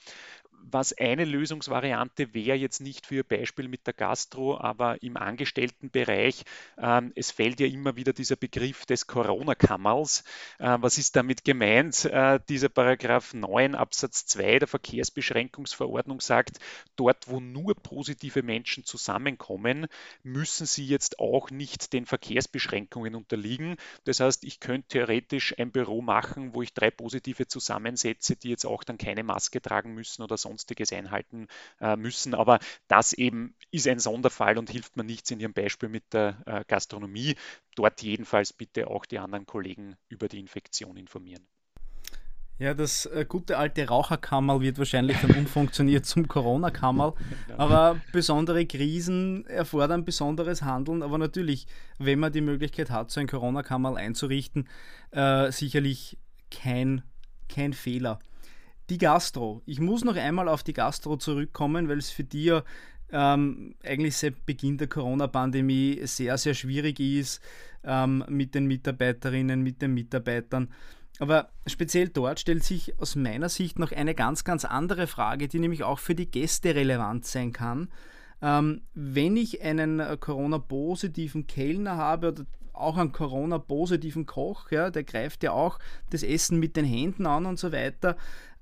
was 0.71 0.93
eine 0.99 1.25
Lösungsvariante 1.25 2.35
wäre, 2.35 2.57
jetzt 2.57 2.81
nicht 2.81 3.07
für 3.07 3.17
Ihr 3.17 3.25
Beispiel 3.25 3.69
mit 3.69 3.87
der 3.87 3.95
Gastro, 3.95 4.59
aber 4.59 5.03
im 5.03 5.17
Angestelltenbereich, 5.17 6.45
ähm, 6.79 7.13
es 7.15 7.31
fällt 7.31 7.61
ja 7.61 7.67
immer 7.67 7.97
wieder 7.97 8.13
dieser 8.13 8.37
Begriff 8.37 8.85
des 8.87 9.07
Corona-Kammers. 9.07 10.25
Äh, 10.59 10.77
was 10.81 10.99
ist 10.99 11.17
damit 11.17 11.45
gemeint? 11.45 12.05
Äh, 12.05 12.41
dieser 12.49 12.69
Paragraph 12.69 13.35
9 13.35 13.75
Absatz 13.75 14.27
2 14.27 14.61
der 14.61 14.69
Verkehrsbeschränkungsverordnung 14.69 16.21
sagt, 16.21 16.59
dort 16.97 17.29
wo 17.29 17.41
nur 17.41 17.75
positive 17.75 18.43
Menschen 18.43 18.85
zusammenkommen, 18.85 19.87
müssen 20.23 20.67
sie 20.67 20.87
jetzt 20.87 21.19
auch 21.19 21.51
nicht 21.51 21.93
den 21.93 22.07
Verkehrsbeschränkungen 22.07 23.15
unterliegen. 23.15 23.77
Das 24.05 24.21
heißt, 24.21 24.45
ich 24.45 24.61
könnte 24.61 24.89
theoretisch 24.89 25.59
ein 25.59 25.71
Büro 25.71 26.03
machen, 26.03 26.55
wo 26.55 26.63
ich 26.63 26.75
drei 26.75 26.91
positive 26.91 27.47
zusammensetze, 27.47 28.37
die 28.37 28.51
jetzt 28.51 28.67
auch 28.67 28.85
dann 28.85 28.99
keine 28.99 29.23
Maske 29.23 29.61
tragen 29.61 29.95
müssen 29.95 30.23
oder 30.23 30.37
so 30.37 30.48
sonstiges 30.49 30.93
einhalten 30.93 31.49
äh, 31.81 31.97
müssen. 31.97 32.35
Aber 32.35 32.59
das 32.89 33.13
eben 33.13 33.55
ist 33.71 33.87
ein 33.87 33.99
Sonderfall 33.99 34.59
und 34.59 34.71
hilft 34.71 34.97
mir 34.97 35.05
nichts 35.05 35.31
in 35.31 35.41
Ihrem 35.41 35.53
Beispiel 35.53 35.89
mit 35.89 36.13
der 36.13 36.39
äh, 36.47 36.65
Gastronomie. 36.67 37.37
Dort 37.77 38.03
jedenfalls 38.03 38.53
bitte 38.53 38.89
auch 38.89 39.05
die 39.07 39.19
anderen 39.19 39.47
Kollegen 39.47 39.97
über 40.09 40.29
die 40.29 40.41
Infektion 40.41 40.97
informieren. 40.97 41.47
Ja, 42.59 42.75
das 42.75 43.07
äh, 43.07 43.25
gute 43.29 43.57
alte 43.57 43.87
Raucherkammerl 43.87 44.61
wird 44.61 44.79
wahrscheinlich 44.79 45.17
dann 45.19 45.31
umfunktioniert 45.31 46.07
zum 46.07 46.27
Corona-Kammerl. 46.27 47.15
Aber 47.57 48.01
besondere 48.13 48.67
Krisen 48.67 49.47
erfordern 49.47 50.05
besonderes 50.05 50.63
Handeln. 50.63 51.05
Aber 51.05 51.19
natürlich, 51.19 51.69
wenn 51.99 52.19
man 52.19 52.33
die 52.33 52.41
Möglichkeit 52.41 52.91
hat, 52.91 53.13
so 53.13 53.21
ein 53.21 53.29
Corona-Kammerl 53.29 53.97
einzurichten, 53.97 54.69
äh, 55.13 55.53
sicherlich 55.53 56.19
kein, 56.51 57.03
kein 57.49 57.73
Fehler. 57.73 58.19
Die 58.91 58.99
Gastro. 58.99 59.63
Ich 59.67 59.81
muss 59.81 60.05
noch 60.05 60.17
einmal 60.17 60.49
auf 60.49 60.63
die 60.63 60.73
Gastro 60.73 61.17
zurückkommen, 61.17 61.89
weil 61.89 61.99
es 61.99 62.11
für 62.11 62.25
die 62.25 62.45
ja 62.45 62.63
ähm, 63.11 63.75
eigentlich 63.85 64.17
seit 64.17 64.47
Beginn 64.47 64.79
der 64.79 64.89
Corona-Pandemie 64.89 66.01
sehr, 66.05 66.39
sehr 66.39 66.55
schwierig 66.55 67.01
ist 67.01 67.43
ähm, 67.85 68.25
mit 68.29 68.55
den 68.55 68.67
Mitarbeiterinnen, 68.67 69.63
mit 69.63 69.83
den 69.83 69.95
Mitarbeitern. 69.95 70.69
Aber 71.19 71.51
speziell 71.67 72.09
dort 72.09 72.41
stellt 72.41 72.65
sich 72.65 72.99
aus 72.99 73.17
meiner 73.17 73.49
Sicht 73.49 73.79
noch 73.79 73.93
eine 73.93 74.15
ganz, 74.15 74.45
ganz 74.45 74.65
andere 74.65 75.07
Frage, 75.07 75.49
die 75.49 75.59
nämlich 75.59 75.83
auch 75.83 75.99
für 75.99 76.15
die 76.15 76.31
Gäste 76.31 76.75
relevant 76.75 77.27
sein 77.27 77.53
kann. 77.53 77.89
Ähm, 78.41 78.83
wenn 78.95 79.37
ich 79.37 79.63
einen 79.63 80.01
Corona-positiven 80.21 81.47
Kellner 81.47 81.97
habe 81.97 82.29
oder 82.29 82.47
auch 82.73 82.97
einen 82.97 83.13
Corona-positiven 83.13 84.27
Koch, 84.27 84.71
ja, 84.71 84.91
der 84.91 85.03
greift 85.03 85.43
ja 85.43 85.53
auch 85.53 85.79
das 86.11 86.23
Essen 86.23 86.61
mit 86.61 86.77
den 86.77 86.85
Händen 86.85 87.27
an 87.27 87.47
und 87.47 87.59
so 87.59 87.73
weiter 87.73 88.17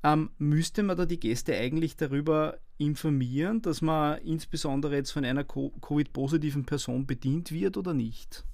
ähm, 0.06 0.30
müsste 0.38 0.84
man 0.84 0.96
da 0.96 1.04
die 1.04 1.18
Gäste 1.18 1.56
eigentlich 1.56 1.96
darüber 1.96 2.58
informieren, 2.78 3.60
dass 3.62 3.82
man 3.82 4.18
insbesondere 4.22 4.94
jetzt 4.94 5.10
von 5.10 5.24
einer 5.24 5.42
Covid-positiven 5.44 6.64
Person 6.64 7.06
bedient 7.06 7.50
wird 7.50 7.76
oder 7.76 7.92
nicht? 7.92 8.44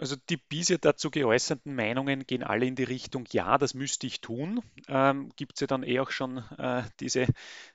Also 0.00 0.16
die 0.30 0.38
bisher 0.38 0.78
dazu 0.78 1.10
geäußerten 1.10 1.74
Meinungen 1.74 2.26
gehen 2.26 2.42
alle 2.42 2.64
in 2.64 2.74
die 2.74 2.84
Richtung, 2.84 3.26
ja, 3.32 3.58
das 3.58 3.74
müsste 3.74 4.06
ich 4.06 4.22
tun. 4.22 4.62
Ähm, 4.88 5.30
Gibt 5.36 5.56
es 5.56 5.60
ja 5.60 5.66
dann 5.66 5.82
eh 5.82 6.00
auch 6.00 6.10
schon 6.10 6.38
äh, 6.56 6.84
diese, 7.00 7.26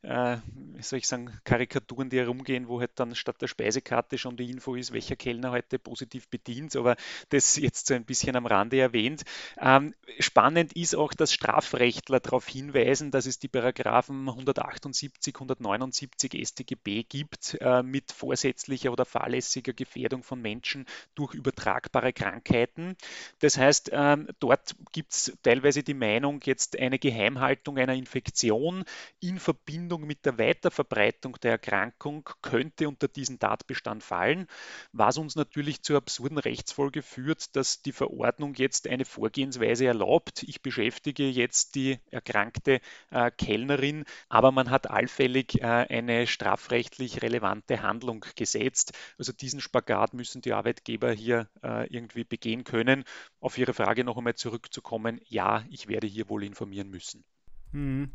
äh, 0.01 0.38
wie 0.74 0.82
soll 0.82 0.98
ich 0.98 1.08
sagen, 1.08 1.39
Karikaturen, 1.44 2.10
die 2.10 2.17
herumgehen, 2.17 2.67
wo 2.67 2.79
halt 2.79 2.94
dann 2.96 3.13
statt 3.13 3.39
der 3.44 3.48
Speisekarte 3.48 4.17
schon 4.17 4.38
die 4.38 4.50
Info 4.50 4.74
ist, 4.74 4.91
welcher 4.91 5.15
Kellner 5.15 5.51
heute 5.51 5.77
positiv 5.77 6.27
bedient. 6.27 6.75
Aber 6.75 6.96
das 7.29 7.58
jetzt 7.58 7.86
so 7.86 7.94
ein 7.94 8.05
bisschen 8.05 8.36
am 8.36 8.48
Rande 8.48 8.79
erwähnt. 8.79 9.24
Ähm, 9.60 9.94
spannend 10.17 10.74
ist 10.74 10.96
auch, 10.96 11.13
dass 11.13 11.32
Strafrechtler 11.32 12.22
darauf 12.22 12.48
hinweisen, 12.48 13.12
dass 13.12 13.27
es 13.27 13.38
die 13.38 13.50
Paragraphen 13.50 14.27
178, 14.27 15.36
179 15.36 16.44
StGB 16.44 17.03
gibt 17.03 17.55
äh, 17.62 17.84
mit 17.84 18.12
vorsätzlicher 18.12 18.91
oder 18.91 19.05
fahrlässiger 19.05 19.74
Gefährdung 19.74 20.24
von 20.24 20.41
Menschen 20.41 20.88
durch 21.13 21.36
übertragbare 21.36 22.14
Krankheiten. 22.15 22.95
Das 23.39 23.57
heißt, 23.57 23.91
ähm, 23.93 24.27
dort 24.39 24.75
gibt 24.91 25.13
es 25.13 25.38
teilweise 25.43 25.84
die 25.84 25.93
Meinung, 25.93 26.39
jetzt 26.43 26.79
eine 26.79 26.98
Geheimhaltung 27.00 27.77
einer 27.77 27.93
Infektion 27.93 28.84
in 29.19 29.39
Verbindung 29.39 30.05
mit 30.05 30.25
der 30.25 30.38
Weiterverbreitung 30.38 31.38
der 31.41 31.51
Erkrankung 31.51 32.29
könnte 32.41 32.88
unter 32.88 33.07
diesen 33.07 33.39
Tatbestand 33.39 34.03
fallen, 34.03 34.48
was 34.91 35.17
uns 35.17 35.36
natürlich 35.36 35.81
zur 35.81 35.98
absurden 35.98 36.38
Rechtsfolge 36.38 37.01
führt, 37.01 37.55
dass 37.55 37.81
die 37.81 37.91
Verordnung 37.91 38.53
jetzt 38.55 38.88
eine 38.88 39.05
Vorgehensweise 39.05 39.86
erlaubt. 39.86 40.43
Ich 40.43 40.62
beschäftige 40.62 41.27
jetzt 41.29 41.75
die 41.75 42.00
erkrankte 42.12 42.79
äh, 43.12 43.31
Kellnerin, 43.31 44.05
aber 44.29 44.51
man 44.51 44.69
hat 44.69 44.89
allfällig 44.89 45.62
äh, 45.62 45.65
eine 45.65 46.27
strafrechtlich 46.27 47.22
relevante 47.22 47.81
Handlung 47.81 48.25
gesetzt. 48.36 48.93
Also 49.17 49.31
diesen 49.34 49.62
Spagat 49.62 50.13
müssen 50.13 50.41
die 50.41 50.53
Arbeitgeber 50.53 51.12
hier 51.12 51.50
äh, 51.63 51.88
irgendwie 51.88 52.05
irgendwie 52.06 52.24
begehen 52.24 52.64
können. 52.64 53.04
Auf 53.40 53.58
Ihre 53.58 53.74
Frage 53.74 54.04
noch 54.04 54.18
einmal 54.18 54.36
zurückzukommen, 54.36 55.20
ja, 55.28 55.64
ich 55.70 55.88
werde 55.88 56.08
hier 56.08 56.30
wohl 56.30 56.44
informieren 56.44 56.90
müssen. 56.90 57.24
Mhm. 57.72 58.12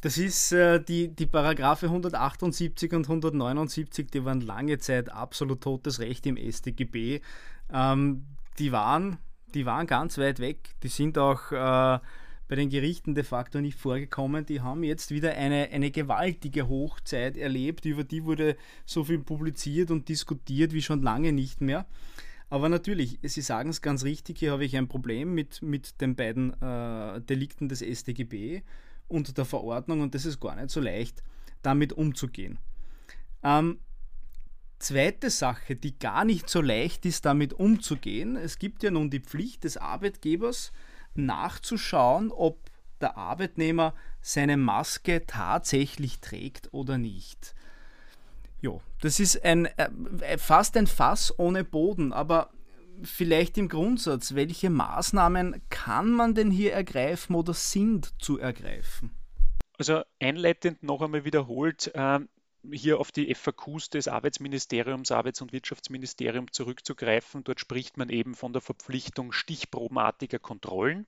Das 0.00 0.16
ist 0.16 0.52
äh, 0.52 0.82
die, 0.82 1.08
die 1.08 1.26
Paragraphe 1.26 1.86
178 1.86 2.92
und 2.94 3.04
179, 3.04 4.06
die 4.10 4.24
waren 4.24 4.40
lange 4.40 4.78
Zeit 4.78 5.10
absolut 5.10 5.60
totes 5.60 6.00
Recht 6.00 6.26
im 6.26 6.38
StGB. 6.38 7.20
Ähm, 7.70 8.24
die, 8.58 8.72
waren, 8.72 9.18
die 9.54 9.66
waren 9.66 9.86
ganz 9.86 10.16
weit 10.16 10.38
weg. 10.38 10.70
Die 10.82 10.88
sind 10.88 11.18
auch 11.18 11.52
äh, 11.52 11.98
bei 12.48 12.56
den 12.56 12.70
Gerichten 12.70 13.14
de 13.14 13.22
facto 13.24 13.60
nicht 13.60 13.78
vorgekommen. 13.78 14.44
Die 14.44 14.62
haben 14.62 14.82
jetzt 14.82 15.10
wieder 15.10 15.34
eine, 15.34 15.68
eine 15.70 15.90
gewaltige 15.90 16.66
Hochzeit 16.66 17.36
erlebt. 17.36 17.84
Über 17.84 18.02
die 18.02 18.24
wurde 18.24 18.56
so 18.86 19.04
viel 19.04 19.18
publiziert 19.18 19.90
und 19.90 20.08
diskutiert 20.08 20.72
wie 20.72 20.82
schon 20.82 21.02
lange 21.02 21.32
nicht 21.32 21.60
mehr. 21.60 21.86
Aber 22.50 22.68
natürlich, 22.68 23.20
Sie 23.22 23.42
sagen 23.42 23.70
es 23.70 23.80
ganz 23.80 24.02
richtig, 24.02 24.40
hier 24.40 24.50
habe 24.50 24.64
ich 24.64 24.76
ein 24.76 24.88
Problem 24.88 25.34
mit, 25.34 25.62
mit 25.62 26.00
den 26.00 26.16
beiden 26.16 26.60
äh, 26.60 27.20
Delikten 27.20 27.68
des 27.68 27.80
StGB 27.80 28.62
und 29.06 29.38
der 29.38 29.44
Verordnung 29.44 30.00
und 30.00 30.16
das 30.16 30.26
ist 30.26 30.40
gar 30.40 30.56
nicht 30.56 30.70
so 30.70 30.80
leicht, 30.80 31.22
damit 31.62 31.92
umzugehen. 31.92 32.58
Ähm, 33.44 33.78
zweite 34.80 35.30
Sache, 35.30 35.76
die 35.76 35.96
gar 35.96 36.24
nicht 36.24 36.48
so 36.48 36.60
leicht 36.60 37.06
ist, 37.06 37.24
damit 37.24 37.52
umzugehen, 37.52 38.34
es 38.34 38.58
gibt 38.58 38.82
ja 38.82 38.90
nun 38.90 39.10
die 39.10 39.20
Pflicht 39.20 39.62
des 39.62 39.76
Arbeitgebers 39.76 40.72
nachzuschauen, 41.14 42.32
ob 42.32 42.68
der 43.00 43.16
Arbeitnehmer 43.16 43.94
seine 44.20 44.56
Maske 44.56 45.24
tatsächlich 45.24 46.20
trägt 46.20 46.74
oder 46.74 46.98
nicht. 46.98 47.54
Ja, 48.60 48.72
das 49.00 49.20
ist 49.20 49.42
ein, 49.44 49.66
äh, 49.66 50.38
fast 50.38 50.76
ein 50.76 50.86
Fass 50.86 51.38
ohne 51.38 51.64
Boden, 51.64 52.12
aber 52.12 52.50
vielleicht 53.02 53.56
im 53.58 53.68
Grundsatz, 53.68 54.34
welche 54.34 54.70
Maßnahmen 54.70 55.62
kann 55.70 56.10
man 56.10 56.34
denn 56.34 56.50
hier 56.50 56.72
ergreifen 56.72 57.34
oder 57.34 57.54
sind 57.54 58.12
zu 58.22 58.38
ergreifen? 58.38 59.10
Also 59.78 60.02
einleitend 60.20 60.82
noch 60.82 61.00
einmal 61.00 61.24
wiederholt, 61.24 61.90
äh, 61.94 62.20
hier 62.70 63.00
auf 63.00 63.10
die 63.12 63.34
FAQs 63.34 63.88
des 63.88 64.08
Arbeitsministeriums, 64.08 65.10
Arbeits- 65.10 65.40
und 65.40 65.52
Wirtschaftsministeriums 65.52 66.52
zurückzugreifen. 66.52 67.44
Dort 67.44 67.60
spricht 67.60 67.96
man 67.96 68.10
eben 68.10 68.34
von 68.34 68.52
der 68.52 68.60
Verpflichtung 68.60 69.32
stichprobenartiger 69.32 70.38
Kontrollen. 70.38 71.06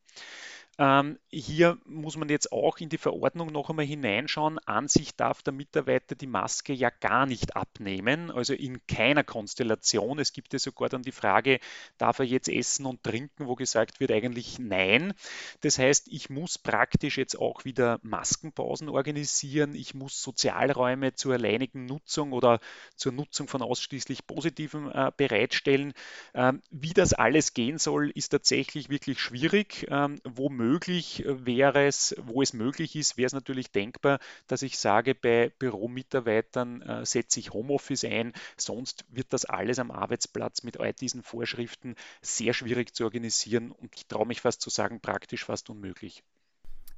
Ähm, 0.79 1.19
hier 1.29 1.79
muss 1.85 2.17
man 2.17 2.31
jetzt 2.31 2.51
auch 2.51 2.79
in 2.79 2.89
die 2.89 2.97
Verordnung 2.97 3.53
noch 3.53 3.69
einmal 3.69 3.85
hineinschauen. 3.85 4.59
An 4.61 4.89
sich 4.89 5.15
darf 5.15 5.43
der 5.43 5.53
Mitarbeiter 5.53 6.15
die 6.15 6.27
Maske 6.27 6.73
ja 6.73 6.89
gar 6.89 7.27
nicht 7.27 7.57
abnehmen, 7.57 8.31
also 8.31 8.55
in 8.55 8.81
keiner 8.87 9.23
Konstellation. 9.23 10.19
Es 10.19 10.33
gibt 10.33 10.55
ja 10.55 10.59
sogar 10.59 10.89
dann 10.89 11.03
die 11.03 11.13
Frage, 11.13 11.61
darf 11.99 12.21
er 12.21 12.25
jetzt 12.25 12.49
essen 12.49 12.87
und 12.87 13.03
trinken, 13.03 13.47
wo 13.49 13.55
gesagt 13.55 14.01
wird 14.01 14.13
eigentlich 14.13 14.59
nein. 14.59 15.13
Das 15.61 15.79
heißt, 15.79 16.09
ich 16.09 16.31
muss 16.31 16.57
praktisch 16.57 17.19
jetzt 17.19 17.39
auch 17.39 17.67
wieder 17.67 18.01
Maskenpausen 18.03 18.89
organisieren. 18.89 19.75
Ich 19.75 19.93
muss 19.95 20.23
Sozialräume 20.23 21.15
zur 21.15 21.35
alleinigen 21.35 21.85
Nutzung 21.85 22.33
oder 22.33 22.61
zur 22.97 23.13
Nutzung 23.13 23.47
von 23.47 23.61
ausschließlich 23.61 24.27
Positiven 24.27 24.91
äh, 24.91 25.13
bereitstellen. 25.15 25.93
Ähm, 26.33 26.63
wie 26.71 26.95
das 26.95 27.13
alles 27.13 27.53
gehen 27.53 27.77
soll, 27.77 28.09
ist 28.09 28.31
tatsächlich 28.31 28.89
wirklich 28.89 29.21
schwierig. 29.21 29.87
Ähm, 29.91 30.19
womöglich 30.25 30.62
möglich 30.63 31.25
wäre 31.27 31.87
es, 31.87 32.15
wo 32.19 32.41
es 32.43 32.53
möglich 32.53 32.95
ist, 32.95 33.17
wäre 33.17 33.27
es 33.27 33.33
natürlich 33.33 33.73
denkbar, 33.73 34.21
dass 34.47 34.63
ich 34.63 34.79
sage, 34.79 35.15
bei 35.15 35.51
Büromitarbeitern 35.59 36.83
äh, 36.83 37.05
setze 37.07 37.41
ich 37.41 37.53
Homeoffice 37.53 38.05
ein. 38.05 38.33
Sonst 38.57 39.05
wird 39.09 39.33
das 39.33 39.45
alles 39.45 39.79
am 39.81 39.91
Arbeitsplatz 39.91 40.63
mit 40.63 40.79
all 40.79 40.93
diesen 40.93 41.23
Vorschriften 41.23 41.97
sehr 42.21 42.55
schwierig 42.55 42.95
zu 42.95 43.05
organisieren 43.05 43.73
und 43.73 43.95
ich 43.97 44.07
traue 44.07 44.27
mich 44.27 44.41
fast 44.41 44.61
zu 44.61 44.71
sagen, 44.71 45.01
praktisch 45.01 45.45
fast 45.45 45.69
unmöglich. 45.71 46.23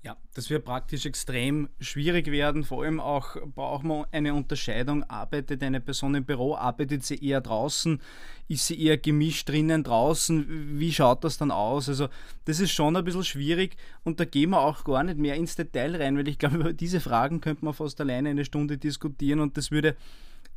Ja, 0.05 0.19
das 0.35 0.51
wird 0.51 0.67
praktisch 0.67 1.07
extrem 1.07 1.71
schwierig 1.81 2.27
werden. 2.31 2.63
Vor 2.63 2.83
allem 2.85 3.01
auch 3.01 3.37
braucht 3.55 3.85
man 3.85 4.05
eine 4.13 4.35
Unterscheidung. 4.35 5.03
Arbeitet 5.05 5.63
eine 5.63 5.81
Person 5.81 6.15
im 6.15 6.27
Büro, 6.27 6.55
arbeitet 6.55 7.05
sie 7.05 7.17
eher 7.27 7.41
draußen, 7.41 8.03
ist 8.47 8.67
sie 8.67 8.79
eher 8.79 8.99
gemischt 8.99 9.49
drinnen, 9.49 9.83
draußen? 9.83 10.79
Wie 10.79 10.93
schaut 10.93 11.25
das 11.25 11.39
dann 11.39 11.51
aus? 11.51 11.89
Also, 11.89 12.09
das 12.45 12.61
ist 12.61 12.73
schon 12.73 12.95
ein 12.97 13.05
bisschen 13.05 13.25
schwierig 13.25 13.79
und 14.03 14.21
da 14.21 14.27
gehen 14.27 14.51
wir 14.51 14.61
auch 14.61 14.85
gar 14.85 15.03
nicht 15.05 15.17
mehr 15.17 15.37
ins 15.37 15.57
Detail 15.57 15.97
rein, 15.97 16.19
weil 16.19 16.29
ich 16.29 16.39
glaube, 16.39 16.57
über 16.57 16.75
diese 16.75 17.01
Fragen 17.01 17.41
könnte 17.41 17.65
man 17.65 17.73
fast 17.73 17.99
alleine 17.99 18.29
eine 18.29 18.45
Stunde 18.45 18.77
diskutieren 18.77 19.41
und 19.41 19.57
das 19.57 19.71
würde 19.71 19.97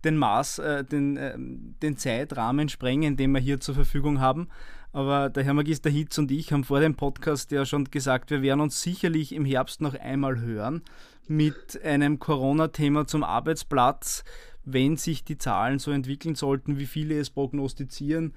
den 0.08 0.18
Maß, 0.18 0.60
äh, 0.60 0.84
den, 0.84 1.18
äh, 1.18 1.36
den 1.38 1.98
Zeitrahmen 1.98 2.70
sprengen, 2.70 3.18
den 3.18 3.32
wir 3.32 3.40
hier 3.40 3.60
zur 3.60 3.76
Verfügung 3.76 4.20
haben. 4.20 4.48
Aber 4.94 5.30
der 5.30 5.44
Herr 5.44 5.54
Magister 5.54 5.90
Hitz 5.90 6.18
und 6.18 6.32
ich 6.32 6.52
haben 6.52 6.64
vor 6.64 6.80
dem 6.80 6.96
Podcast 6.96 7.52
ja 7.52 7.66
schon 7.66 7.86
gesagt, 7.86 8.32
wir 8.32 8.42
werden 8.42 8.62
uns 8.62 8.82
sicherlich 8.82 9.34
im 9.34 9.46
Herbst 9.46 9.82
noch 9.82 9.94
einmal 9.94 10.40
hören 10.40 10.82
mit 11.28 11.80
einem 11.84 12.20
Corona-Thema 12.20 13.06
zum 13.06 13.24
Arbeitsplatz, 13.24 14.24
wenn 14.64 14.98
sich 14.98 15.24
die 15.24 15.38
Zahlen 15.38 15.80
so 15.80 15.92
entwickeln 15.92 16.36
sollten, 16.36 16.78
wie 16.78 16.86
viele 16.86 17.20
es 17.20 17.30
prognostizieren. 17.30 18.34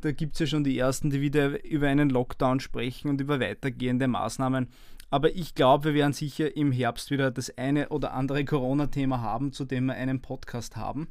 Da 0.00 0.12
gibt 0.12 0.34
es 0.34 0.40
ja 0.40 0.46
schon 0.46 0.64
die 0.64 0.78
ersten, 0.78 1.10
die 1.10 1.20
wieder 1.20 1.64
über 1.64 1.88
einen 1.88 2.10
Lockdown 2.10 2.60
sprechen 2.60 3.08
und 3.08 3.20
über 3.20 3.40
weitergehende 3.40 4.06
Maßnahmen. 4.06 4.68
Aber 5.10 5.34
ich 5.34 5.54
glaube, 5.54 5.86
wir 5.86 5.94
werden 5.94 6.12
sicher 6.12 6.54
im 6.56 6.70
Herbst 6.70 7.10
wieder 7.10 7.30
das 7.30 7.56
eine 7.56 7.88
oder 7.88 8.12
andere 8.12 8.44
Corona-Thema 8.44 9.20
haben, 9.20 9.52
zu 9.52 9.64
dem 9.64 9.86
wir 9.86 9.94
einen 9.94 10.20
Podcast 10.20 10.76
haben. 10.76 11.08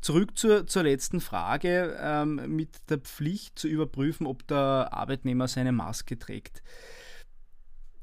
Zurück 0.00 0.38
zur, 0.38 0.66
zur 0.66 0.84
letzten 0.84 1.20
Frage 1.20 1.98
ähm, 2.00 2.56
mit 2.56 2.88
der 2.88 2.98
Pflicht 2.98 3.58
zu 3.58 3.68
überprüfen, 3.68 4.26
ob 4.26 4.46
der 4.46 4.88
Arbeitnehmer 4.92 5.46
seine 5.46 5.72
Maske 5.72 6.18
trägt. 6.18 6.62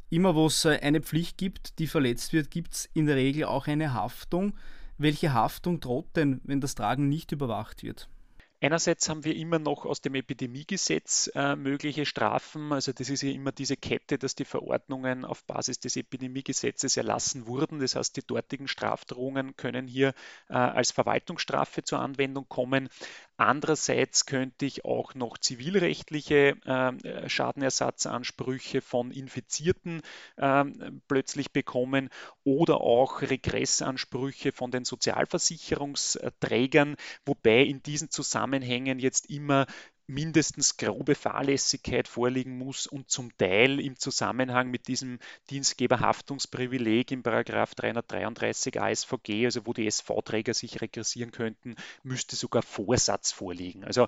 Immer 0.10 0.36
wo 0.36 0.46
es 0.46 0.66
eine 0.66 1.02
Pflicht 1.02 1.38
gibt, 1.38 1.80
die 1.80 1.88
verletzt 1.88 2.34
wird, 2.34 2.52
gibt 2.52 2.74
es 2.74 2.90
in 2.94 3.08
der 3.08 3.16
Regel 3.16 3.46
auch 3.46 3.68
eine 3.68 3.94
Haftung. 3.94 4.54
Welche 4.98 5.34
Haftung 5.34 5.80
droht 5.80 6.16
denn, 6.16 6.40
wenn 6.44 6.62
das 6.62 6.76
Tragen 6.76 7.10
nicht 7.10 7.32
überwacht 7.32 7.84
wird? 7.84 8.10
Einerseits 8.60 9.08
haben 9.08 9.24
wir 9.24 9.36
immer 9.36 9.60
noch 9.60 9.86
aus 9.86 10.02
dem 10.02 10.16
Epidemiegesetz 10.16 11.30
äh, 11.36 11.56
mögliche 11.56 12.08
Strafen. 12.08 12.72
Also 12.74 12.92
das 12.92 13.10
ist 13.10 13.22
ja 13.22 13.30
immer 13.30 13.52
diese 13.52 13.78
Kette, 13.78 14.18
dass 14.18 14.34
die 14.34 14.46
Verordnungen 14.46 15.26
auf 15.26 15.44
Basis 15.46 15.80
des 15.80 15.96
Epidemiegesetzes 15.96 16.98
erlassen 16.98 17.46
wurden. 17.46 17.80
Das 17.80 17.96
heißt, 17.96 18.18
die 18.18 18.26
dortigen 18.26 18.68
Strafdrohungen 18.68 19.56
können 19.58 19.88
hier 19.88 20.16
äh, 20.50 20.56
als 20.56 20.92
Verwaltungsstrafe 20.92 21.84
zur 21.84 22.00
Anwendung 22.00 22.50
kommen. 22.50 22.90
Andererseits 23.38 24.26
könnte 24.26 24.66
ich 24.66 24.84
auch 24.84 25.14
noch 25.14 25.38
zivilrechtliche 25.38 26.58
äh, 26.66 27.30
Schadenersatzansprüche 27.30 28.82
von 28.82 29.12
Infizierten 29.12 30.02
äh, 30.38 30.66
plötzlich 31.08 31.52
bekommen 31.52 32.10
oder 32.44 32.82
auch 32.82 33.22
Regressansprüche 33.22 34.52
von 34.52 34.72
den 34.72 34.86
Sozialversicherungsträgern, 34.86 36.96
wobei 37.26 37.62
in 37.62 37.84
diesen 37.84 38.10
Zusammenhängen 38.10 38.98
jetzt 38.98 39.30
immer 39.30 39.68
mindestens 40.08 40.78
grobe 40.78 41.16
Fahrlässigkeit 41.16 42.08
vorliegen 42.08 42.58
muss 42.58 42.88
und 42.88 43.10
zum 43.10 43.38
Teil 43.38 43.80
im 43.82 43.98
Zusammenhang 43.98 44.72
mit 44.72 44.88
diesem 44.88 45.20
Dienstgeberhaftungsprivileg 45.50 47.12
im 47.12 47.24
Paragraph 47.24 47.76
333 47.76 48.82
ASVG, 48.82 49.46
also 49.46 49.66
wo 49.66 49.74
die 49.74 49.86
SV-Träger 49.86 50.54
sich 50.54 50.82
regressieren 50.82 51.32
könnten, 51.32 51.76
müsste 52.04 52.38
sogar 52.38 52.64
Vorsatz 52.64 53.34
vorliegen. 53.34 53.84
Also 53.84 54.08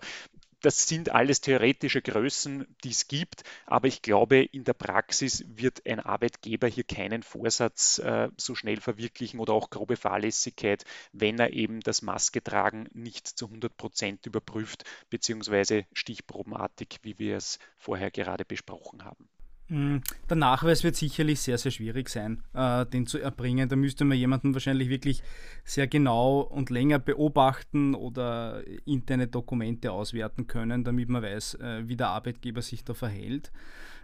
das 0.62 0.88
sind 0.88 1.10
alles 1.10 1.42
theoretische 1.42 2.02
Größen, 2.02 2.68
die 2.84 2.90
es 2.90 3.08
gibt, 3.08 3.44
aber 3.66 3.88
ich 3.88 4.02
glaube, 4.02 4.44
in 4.44 4.64
der 4.64 4.74
Praxis 4.74 5.46
wird 5.48 5.86
ein 5.86 6.00
Arbeitgeber 6.00 6.68
hier 6.68 6.84
keinen 6.84 7.24
Vorsatz 7.24 8.00
äh, 8.00 8.30
so 8.38 8.56
schnell 8.56 8.82
verwirklichen 8.82 9.40
oder 9.40 9.54
auch 9.54 9.70
grobe 9.70 9.96
Fahrlässigkeit, 9.96 10.84
wenn 11.14 11.40
er 11.40 11.54
eben 11.54 11.80
das 11.80 12.02
Masketragen 12.02 12.90
nicht 12.94 13.28
zu 13.28 13.46
100 13.46 13.76
Prozent 13.78 14.26
überprüft, 14.26 14.84
beziehungsweise 15.10 15.86
stichprobenartig, 15.94 17.00
wie 17.04 17.18
wir 17.20 17.38
es 17.38 17.60
vorher 17.78 18.12
gerade 18.12 18.46
besprochen 18.46 19.06
haben. 19.06 19.30
Mm, 19.70 19.98
der 20.28 20.36
Nachweis 20.38 20.84
wird 20.84 20.96
sicherlich 20.96 21.40
sehr, 21.40 21.60
sehr 21.60 21.72
schwierig 21.72 22.10
sein, 22.10 22.44
äh, 22.54 22.88
den 22.88 23.06
zu 23.06 23.20
erbringen. 23.20 23.70
Da 23.70 23.76
müsste 23.76 24.04
man 24.04 24.18
jemanden 24.18 24.54
wahrscheinlich 24.56 24.90
wirklich 24.90 25.22
sehr 25.64 25.88
genau 25.88 26.42
und 26.42 26.72
länger 26.72 26.98
beobachten 26.98 27.94
oder 27.94 28.64
interne 28.86 29.28
Dokumente 29.28 29.92
auswerten 29.92 30.48
können, 30.48 30.84
damit 30.84 31.10
man 31.10 31.22
weiß, 31.22 31.56
äh, 31.56 31.88
wie 31.88 31.96
der 31.96 32.10
Arbeitgeber 32.10 32.64
sich 32.64 32.84
da 32.84 32.96
verhält. 32.96 33.52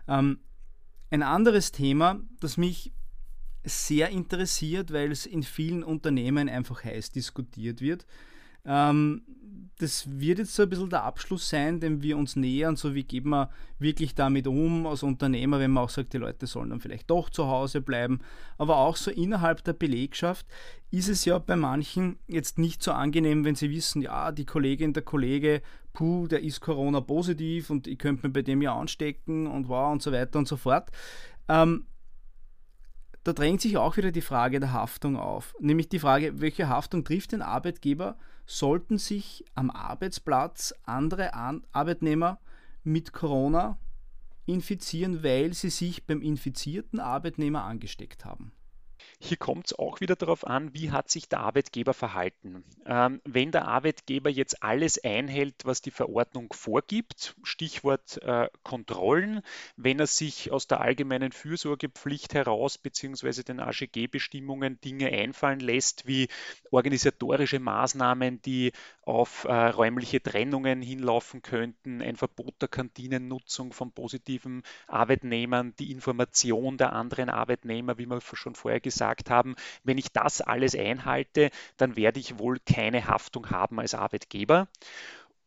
Ähm, 0.08 0.40
ein 1.10 1.24
anderes 1.24 1.72
Thema, 1.72 2.22
das 2.40 2.58
mich 2.58 2.94
sehr 3.64 4.10
interessiert, 4.10 4.94
weil 4.94 5.12
es 5.12 5.26
in 5.26 5.42
vielen 5.42 5.84
Unternehmen 5.84 6.48
einfach 6.48 6.84
heiß 6.84 7.12
diskutiert 7.12 7.82
wird, 7.82 8.06
ähm, 8.66 9.22
das 9.78 10.08
wird 10.20 10.40
jetzt 10.40 10.56
so 10.56 10.64
ein 10.64 10.70
bisschen 10.70 10.90
der 10.90 11.04
Abschluss 11.04 11.50
sein, 11.50 11.82
dem 11.82 12.02
wir 12.02 12.18
uns 12.18 12.38
nähern, 12.38 12.78
so 12.78 12.96
wie 12.96 13.04
geht 13.04 13.26
man 13.26 13.50
wirklich 13.78 14.16
damit 14.16 14.48
um 14.48 14.88
als 14.88 15.04
Unternehmer, 15.04 15.60
wenn 15.60 15.72
man 15.72 15.84
auch 15.84 15.90
sagt, 15.90 16.14
die 16.14 16.18
Leute 16.18 16.48
sollen 16.48 16.70
dann 16.70 16.80
vielleicht 16.80 17.10
doch 17.10 17.30
zu 17.30 17.48
Hause 17.48 17.82
bleiben. 17.82 18.20
Aber 18.58 18.78
auch 18.78 18.96
so 18.96 19.12
innerhalb 19.12 19.64
der 19.66 19.74
Belegschaft 19.74 20.46
ist 20.92 21.10
es 21.10 21.26
ja 21.26 21.40
bei 21.40 21.58
manchen 21.58 22.18
jetzt 22.28 22.58
nicht 22.58 22.82
so 22.82 22.94
angenehm, 22.94 23.44
wenn 23.44 23.56
sie 23.56 23.70
wissen, 23.70 24.02
ja, 24.02 24.32
die 24.32 24.46
Kollegin, 24.46 24.94
der 24.94 25.04
Kollege, 25.04 25.62
puh, 25.92 26.28
der 26.28 26.42
ist 26.42 26.62
Corona 26.62 27.02
positiv 27.02 27.70
und 27.70 27.86
ich 27.88 28.00
könnte 28.00 28.28
mir 28.28 28.34
bei 28.34 28.44
dem 28.44 28.62
ja 28.62 28.74
anstecken 28.74 29.46
und 29.46 29.68
wow 29.68 29.92
und 29.92 30.02
so 30.02 30.14
weiter 30.14 30.40
und 30.40 30.48
so 30.48 30.56
fort. 30.56 30.90
Ähm, 31.50 31.86
da 33.26 33.34
drängt 33.34 33.60
sich 33.60 33.76
auch 33.76 33.98
wieder 33.98 34.12
die 34.12 34.22
Frage 34.22 34.60
der 34.62 34.72
Haftung 34.72 35.18
auf. 35.18 35.54
Nämlich 35.60 35.90
die 35.90 36.00
Frage, 36.00 36.40
welche 36.40 36.70
Haftung 36.70 37.04
trifft 37.04 37.34
den 37.34 37.42
Arbeitgeber 37.42 38.18
sollten 38.46 38.98
sich 38.98 39.44
am 39.56 39.70
Arbeitsplatz 39.70 40.74
andere 40.84 41.34
Arbeitnehmer 41.34 42.40
mit 42.84 43.14
Corona 43.14 43.78
infizieren, 44.46 45.24
weil 45.24 45.54
sie 45.54 45.70
sich 45.70 46.06
beim 46.06 46.22
infizierten 46.22 47.00
Arbeitnehmer 47.00 47.64
angesteckt 47.64 48.26
haben. 48.26 48.52
Hier 49.20 49.38
kommt 49.38 49.68
es 49.68 49.80
auch 49.80 50.02
wieder 50.02 50.16
darauf 50.16 50.46
an, 50.46 50.74
wie 50.74 50.92
hat 50.92 51.10
sich 51.10 51.28
der 51.30 51.40
Arbeitgeber 51.40 51.94
verhalten. 51.94 52.64
Ähm, 52.86 53.22
wenn 53.24 53.52
der 53.52 53.68
Arbeitgeber 53.68 54.30
jetzt 54.30 54.62
alles 54.62 55.04
einhält, 55.04 55.56
was 55.64 55.82
die 55.82 55.92
Verordnung 55.92 56.54
vorgibt, 56.54 57.36
Stichwort 57.44 58.22
äh, 58.24 58.50
Kontrollen, 58.64 59.42
wenn 59.78 60.00
er 60.00 60.08
sich 60.08 60.52
aus 60.52 60.68
der 60.68 60.82
allgemeinen 60.82 61.32
Fürsorgepflicht 61.32 62.34
heraus 62.34 62.78
bzw. 62.78 63.44
den 63.44 63.60
AGG-Bestimmungen 63.60 64.80
Dinge 64.82 65.10
einfallen 65.10 65.60
lässt, 65.60 66.08
wie 66.08 66.28
organisatorische 66.72 67.60
Maßnahmen, 67.60 68.42
die 68.42 68.72
auf 69.06 69.46
äh, 69.46 69.54
räumliche 69.54 70.22
Trennungen 70.22 70.82
hinlaufen 70.82 71.42
könnten, 71.42 72.02
ein 72.02 72.16
Verbot 72.16 72.56
der 72.62 72.68
Kantinennutzung 72.68 73.72
von 73.72 73.92
positiven 73.92 74.64
Arbeitnehmern, 74.88 75.74
die 75.80 75.92
Information 75.92 76.78
der 76.78 76.94
anderen 76.94 77.30
Arbeitnehmer, 77.30 77.98
wie 77.98 78.08
wir 78.08 78.20
schon 78.22 78.56
vorher 78.56 78.80
gesagt 78.80 78.96
gesagt 79.16 79.30
haben, 79.30 79.56
wenn 79.84 79.98
ich 79.98 80.12
das 80.12 80.42
alles 80.42 80.76
einhalte, 80.76 81.50
dann 81.78 81.96
werde 81.96 82.20
ich 82.20 82.40
wohl 82.40 82.60
keine 82.66 83.08
Haftung 83.08 83.50
haben 83.50 83.80
als 83.80 83.94
Arbeitgeber. 83.94 84.68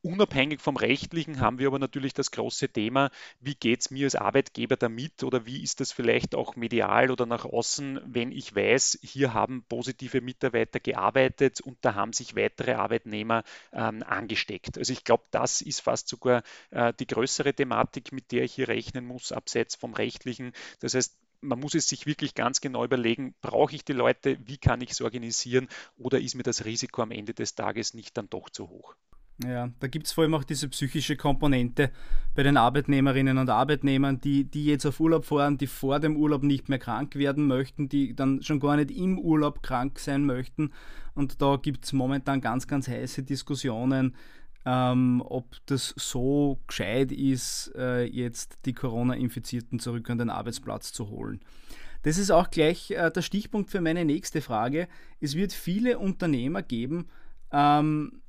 Unabhängig 0.08 0.62
vom 0.62 0.78
Rechtlichen 0.78 1.38
haben 1.38 1.58
wir 1.58 1.66
aber 1.66 1.78
natürlich 1.78 2.14
das 2.14 2.30
große 2.30 2.70
Thema, 2.70 3.10
wie 3.40 3.54
geht 3.54 3.82
es 3.82 3.90
mir 3.90 4.06
als 4.06 4.14
Arbeitgeber 4.14 4.78
damit 4.78 5.22
oder 5.22 5.44
wie 5.44 5.62
ist 5.62 5.80
das 5.80 5.92
vielleicht 5.92 6.34
auch 6.34 6.56
medial 6.56 7.10
oder 7.10 7.26
nach 7.26 7.44
außen, 7.44 8.00
wenn 8.06 8.32
ich 8.32 8.56
weiß, 8.56 9.00
hier 9.02 9.34
haben 9.34 9.66
positive 9.68 10.22
Mitarbeiter 10.22 10.80
gearbeitet 10.80 11.60
und 11.60 11.76
da 11.82 11.94
haben 11.94 12.14
sich 12.14 12.34
weitere 12.36 12.72
Arbeitnehmer 12.72 13.44
ähm, 13.70 14.02
angesteckt. 14.02 14.78
Also 14.78 14.94
ich 14.94 15.04
glaube, 15.04 15.24
das 15.30 15.60
ist 15.60 15.80
fast 15.80 16.08
sogar 16.08 16.42
äh, 16.70 16.94
die 16.98 17.06
größere 17.06 17.52
Thematik, 17.52 18.10
mit 18.10 18.32
der 18.32 18.44
ich 18.44 18.54
hier 18.54 18.68
rechnen 18.68 19.04
muss, 19.04 19.30
abseits 19.30 19.74
vom 19.74 19.92
Rechtlichen. 19.92 20.52
Das 20.80 20.94
heißt, 20.94 21.18
man 21.42 21.60
muss 21.60 21.74
es 21.74 21.86
sich 21.86 22.06
wirklich 22.06 22.34
ganz 22.34 22.62
genau 22.62 22.82
überlegen, 22.82 23.34
brauche 23.42 23.74
ich 23.74 23.84
die 23.84 23.92
Leute, 23.92 24.38
wie 24.46 24.56
kann 24.56 24.80
ich 24.80 24.92
es 24.92 25.02
organisieren 25.02 25.68
oder 25.98 26.18
ist 26.18 26.34
mir 26.34 26.44
das 26.44 26.64
Risiko 26.64 27.02
am 27.02 27.10
Ende 27.10 27.34
des 27.34 27.56
Tages 27.56 27.92
nicht 27.92 28.16
dann 28.16 28.30
doch 28.30 28.48
zu 28.48 28.70
hoch? 28.70 28.96
Ja, 29.44 29.70
da 29.78 29.86
gibt 29.86 30.06
es 30.06 30.12
vor 30.12 30.24
allem 30.24 30.34
auch 30.34 30.42
diese 30.42 30.68
psychische 30.68 31.16
Komponente 31.16 31.92
bei 32.34 32.42
den 32.42 32.56
Arbeitnehmerinnen 32.56 33.38
und 33.38 33.48
Arbeitnehmern, 33.48 34.20
die, 34.20 34.44
die 34.44 34.64
jetzt 34.64 34.84
auf 34.84 34.98
Urlaub 34.98 35.24
fahren, 35.24 35.58
die 35.58 35.68
vor 35.68 36.00
dem 36.00 36.16
Urlaub 36.16 36.42
nicht 36.42 36.68
mehr 36.68 36.80
krank 36.80 37.14
werden 37.14 37.46
möchten, 37.46 37.88
die 37.88 38.16
dann 38.16 38.42
schon 38.42 38.58
gar 38.58 38.76
nicht 38.76 38.90
im 38.90 39.16
Urlaub 39.18 39.62
krank 39.62 40.00
sein 40.00 40.24
möchten. 40.24 40.72
Und 41.14 41.40
da 41.40 41.56
gibt 41.56 41.84
es 41.84 41.92
momentan 41.92 42.40
ganz, 42.40 42.66
ganz 42.66 42.88
heiße 42.88 43.22
Diskussionen, 43.22 44.16
ähm, 44.66 45.22
ob 45.24 45.54
das 45.66 45.94
so 45.96 46.58
gescheit 46.66 47.12
ist, 47.12 47.72
äh, 47.76 48.04
jetzt 48.04 48.58
die 48.64 48.74
Corona-Infizierten 48.74 49.78
zurück 49.78 50.10
an 50.10 50.18
den 50.18 50.30
Arbeitsplatz 50.30 50.92
zu 50.92 51.10
holen. 51.10 51.40
Das 52.02 52.18
ist 52.18 52.30
auch 52.32 52.50
gleich 52.50 52.90
äh, 52.90 53.10
der 53.10 53.22
Stichpunkt 53.22 53.70
für 53.70 53.80
meine 53.80 54.04
nächste 54.04 54.40
Frage. 54.40 54.88
Es 55.20 55.36
wird 55.36 55.52
viele 55.52 55.98
Unternehmer 55.98 56.62
geben, 56.62 57.08
ähm, 57.52 58.20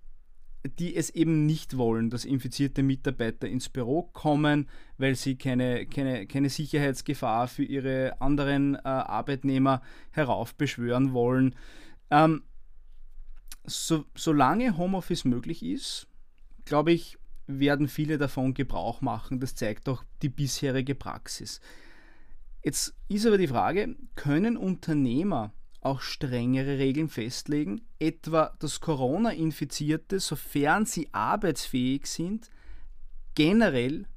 die 0.64 0.96
es 0.96 1.10
eben 1.10 1.46
nicht 1.46 1.78
wollen, 1.78 2.10
dass 2.10 2.26
infizierte 2.26 2.84
Mitarbeiter 2.84 3.48
ins 3.48 3.70
Büro 3.70 4.04
kommen, 4.04 4.68
weil 4.98 5.16
sie 5.16 5.38
keine, 5.38 5.86
keine, 5.86 6.28
keine 6.28 6.50
Sicherheitsgefahr 6.50 7.48
für 7.48 7.64
ihre 7.64 8.22
anderen 8.22 8.76
äh, 8.76 8.80
Arbeitnehmer 8.84 9.82
heraufbeschwören 10.12 11.14
wollen. 11.14 11.56
Ähm, 12.12 12.44
so, 13.64 14.06
solange 14.16 14.78
Homeoffice 14.78 15.24
möglich 15.24 15.64
ist, 15.64 16.08
glaube 16.66 16.92
ich, 16.92 17.18
werden 17.48 17.88
viele 17.88 18.18
davon 18.18 18.54
Gebrauch 18.54 19.02
machen. 19.02 19.40
Das 19.40 19.56
zeigt 19.56 19.88
auch 19.88 20.04
die 20.22 20.30
bisherige 20.30 20.94
Praxis. 20.94 21.62
Jetzt 22.64 22.94
ist 23.08 23.26
aber 23.26 23.38
die 23.38 23.48
Frage, 23.48 23.96
können 24.16 24.58
Unternehmer 24.58 25.54
auch 25.82 26.02
strengere 26.02 26.78
Regeln 26.78 27.10
festlegen, 27.10 27.82
etwa 28.00 28.56
dass 28.60 28.82
Corona-Infizierte, 28.82 30.20
sofern 30.20 30.86
sie 30.86 31.10
arbeitsfähig 31.14 32.06
sind, 32.06 32.50
generell 33.36 34.08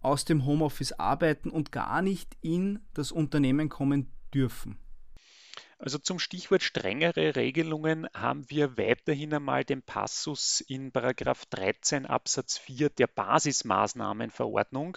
aus 0.00 0.24
dem 0.24 0.44
Homeoffice 0.44 0.92
arbeiten 0.92 1.48
und 1.48 1.72
gar 1.72 2.02
nicht 2.02 2.36
in 2.42 2.80
das 2.92 3.10
Unternehmen 3.10 3.68
kommen 3.68 4.10
dürfen? 4.34 4.76
Also 5.84 5.98
zum 5.98 6.18
Stichwort 6.18 6.62
strengere 6.62 7.36
Regelungen 7.36 8.08
haben 8.14 8.48
wir 8.48 8.78
weiterhin 8.78 9.34
einmal 9.34 9.64
den 9.64 9.82
Passus 9.82 10.62
in 10.62 10.92
Paragraph 10.92 11.44
13 11.50 12.06
Absatz 12.06 12.56
4 12.56 12.88
der 12.88 13.06
Basismaßnahmenverordnung, 13.06 14.96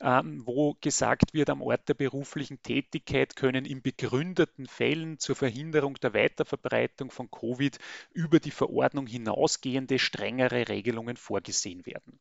ähm, 0.00 0.40
wo 0.46 0.74
gesagt 0.80 1.34
wird, 1.34 1.50
am 1.50 1.60
Ort 1.60 1.86
der 1.90 1.94
beruflichen 1.94 2.62
Tätigkeit 2.62 3.36
können 3.36 3.66
in 3.66 3.82
begründeten 3.82 4.66
Fällen 4.66 5.18
zur 5.18 5.36
Verhinderung 5.36 5.96
der 6.00 6.14
Weiterverbreitung 6.14 7.10
von 7.10 7.30
Covid 7.30 7.78
über 8.14 8.40
die 8.40 8.52
Verordnung 8.52 9.06
hinausgehende 9.06 9.98
strengere 9.98 10.66
Regelungen 10.66 11.18
vorgesehen 11.18 11.84
werden. 11.84 12.18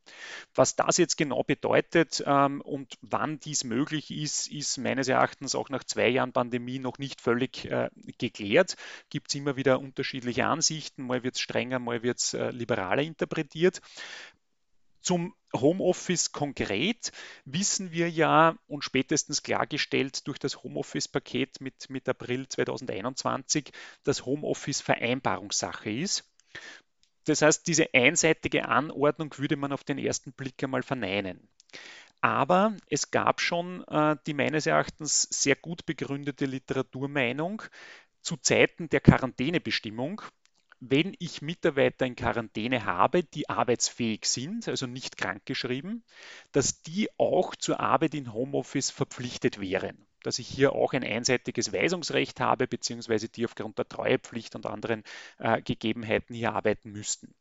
Was 0.54 0.76
das 0.76 0.98
jetzt 0.98 1.16
genau 1.16 1.44
bedeutet 1.44 2.22
ähm, 2.28 2.60
und 2.60 2.98
wann 3.00 3.40
dies 3.40 3.64
möglich 3.64 4.12
ist, 4.12 4.52
ist 4.52 4.80
meines 4.80 5.08
Erachtens 5.08 5.56
auch 5.56 5.70
nach 5.70 5.86
zwei 5.86 6.10
Jahren 6.10 6.34
Pandemie 6.34 6.80
noch 6.80 6.98
nicht 6.98 7.22
völlig 7.22 7.72
äh, 7.72 7.90
geklärt. 8.18 8.76
Gibt 9.10 9.30
es 9.30 9.36
immer 9.36 9.56
wieder 9.56 9.80
unterschiedliche 9.80 10.46
Ansichten, 10.46 11.04
mal 11.04 11.24
wird 11.24 11.36
es 11.36 11.42
strenger, 11.42 11.80
mal 11.80 12.04
wird 12.04 12.20
es 12.20 12.34
äh, 12.34 12.52
liberaler 12.52 13.04
interpretiert. 13.04 13.82
Zum 15.02 15.34
Homeoffice 15.54 16.32
konkret 16.32 17.12
wissen 17.44 17.92
wir 17.92 18.10
ja 18.10 18.56
und 18.68 18.84
spätestens 18.84 19.42
klargestellt 19.42 20.28
durch 20.28 20.38
das 20.38 20.64
Homeoffice-Paket 20.64 21.60
mit, 21.60 21.90
mit 21.90 22.08
April 22.08 22.48
2021, 22.48 23.72
dass 24.04 24.26
Homeoffice 24.26 24.82
Vereinbarungssache 24.82 25.90
ist. 25.90 26.32
Das 27.26 27.42
heißt, 27.42 27.68
diese 27.68 27.94
einseitige 27.94 28.68
Anordnung 28.68 29.36
würde 29.38 29.56
man 29.56 29.72
auf 29.72 29.84
den 29.84 29.98
ersten 29.98 30.34
Blick 30.34 30.64
einmal 30.64 30.84
verneinen. 30.84 31.50
Aber 32.22 32.78
es 32.88 33.10
gab 33.10 33.42
schon 33.42 33.84
äh, 33.88 34.16
die 34.28 34.36
meines 34.36 34.68
Erachtens 34.68 35.24
sehr 35.24 35.56
gut 35.56 35.86
begründete 35.86 36.46
Literaturmeinung 36.46 37.64
zu 38.22 38.38
Zeiten 38.38 38.90
der 38.90 39.02
Quarantänebestimmung, 39.02 40.22
wenn 40.82 41.16
ich 41.20 41.42
Mitarbeiter 41.42 42.06
in 42.06 42.16
Quarantäne 42.16 42.86
habe, 42.86 43.24
die 43.24 43.50
arbeitsfähig 43.50 44.26
sind, 44.26 44.68
also 44.68 44.88
nicht 44.88 45.16
krankgeschrieben, 45.18 46.04
dass 46.52 46.82
die 46.82 47.10
auch 47.18 47.56
zur 47.56 47.80
Arbeit 47.80 48.16
in 48.16 48.34
Homeoffice 48.34 48.90
verpflichtet 48.92 49.62
wären. 49.62 50.06
dass 50.24 50.40
ich 50.40 50.48
hier 50.48 50.74
auch 50.74 50.94
ein 50.94 51.04
einseitiges 51.04 51.74
Weisungsrecht 51.74 52.40
habe, 52.40 52.68
beziehungsweise 52.68 53.30
die 53.30 53.46
aufgrund 53.46 53.78
der 53.78 53.88
Treuepflicht 53.88 54.56
und 54.56 54.66
anderen 54.66 55.04
äh, 55.40 55.62
Gegebenheiten 55.62 56.36
hier 56.36 56.54
arbeiten 56.54 56.92
müssten. 56.92 57.34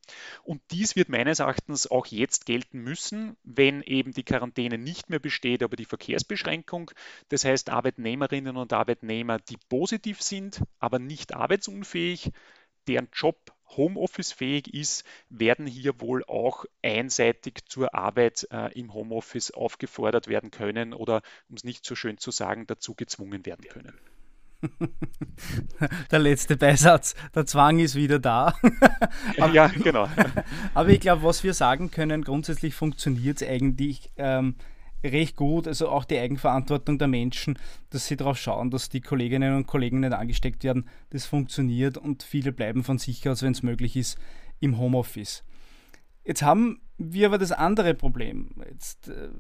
Und 0.43 0.63
dies 0.71 0.97
wird 0.97 1.09
meines 1.09 1.41
Erachtens 1.41 1.91
auch 1.91 2.07
jetzt 2.07 2.47
gelten 2.47 2.81
müssen, 2.81 3.37
wenn 3.45 3.83
eben 3.83 4.13
die 4.13 4.25
Quarantäne 4.25 4.79
nicht 4.79 5.11
mehr 5.11 5.19
besteht, 5.19 5.63
aber 5.63 5.77
die 5.77 5.85
Verkehrsbeschränkung. 5.85 6.91
Das 7.29 7.45
heißt, 7.45 7.71
Arbeitnehmerinnen 7.71 8.57
und 8.57 8.73
Arbeitnehmer, 8.73 9.39
die 9.39 9.59
positiv 9.69 10.23
sind, 10.23 10.63
aber 10.79 10.99
nicht 10.99 11.35
arbeitsunfähig, 11.35 12.31
deren 12.91 13.09
Job 13.15 13.53
Homeoffice-fähig 13.77 14.75
ist, 14.75 15.05
werden 15.29 15.65
hier 15.65 16.01
wohl 16.01 16.25
auch 16.25 16.65
einseitig 16.83 17.61
zur 17.69 17.95
Arbeit 17.95 18.49
äh, 18.51 18.77
im 18.77 18.93
Homeoffice 18.93 19.53
aufgefordert 19.53 20.27
werden 20.27 20.51
können 20.51 20.93
oder, 20.93 21.23
um 21.49 21.55
es 21.55 21.63
nicht 21.63 21.85
so 21.85 21.95
schön 21.95 22.19
zu 22.19 22.33
sagen, 22.33 22.67
dazu 22.67 22.95
gezwungen 22.95 23.47
werden 23.47 23.65
können. 23.69 23.95
Der 26.11 26.19
letzte 26.19 26.57
Beisatz, 26.57 27.15
der 27.35 27.47
Zwang 27.47 27.79
ist 27.79 27.95
wieder 27.95 28.19
da. 28.19 28.59
aber, 29.39 29.53
ja, 29.55 29.69
genau. 29.69 30.07
Aber 30.75 30.89
ich 30.91 31.01
glaube, 31.01 31.23
was 31.23 31.43
wir 31.43 31.55
sagen 31.55 31.91
können, 31.91 32.25
grundsätzlich 32.25 32.75
funktioniert 32.75 33.41
es 33.41 33.49
eigentlich 33.49 34.11
ähm, 34.19 34.57
recht 35.05 35.37
gut, 35.37 35.67
also 35.67 35.89
auch 35.89 36.05
die 36.05 36.19
Eigenverantwortung 36.19 36.99
der 36.99 37.09
Menschen, 37.09 37.59
dass 37.91 38.07
sie 38.07 38.17
darauf 38.17 38.39
schauen, 38.39 38.71
dass 38.71 38.89
die 38.89 39.01
Kolleginnen 39.01 39.55
und 39.55 39.67
Kollegen 39.67 40.01
nicht 40.01 40.13
angesteckt 40.13 40.65
werden. 40.65 40.89
Das 41.11 41.27
funktioniert 41.27 41.97
und 41.97 42.23
viele 42.23 42.53
bleiben 42.53 42.85
von 42.85 42.99
sich 42.99 43.29
aus, 43.29 43.43
wenn 43.43 43.53
es 43.53 43.63
möglich 43.63 43.97
ist, 43.97 44.19
im 44.61 44.79
Homeoffice. 44.79 45.43
Jetzt 46.25 46.43
haben 46.43 46.81
wir 46.99 47.29
aber 47.29 47.39
das 47.39 47.53
andere 47.53 47.95
Problem. 47.95 48.51
Jetzt 48.69 49.09
äh, 49.09 49.31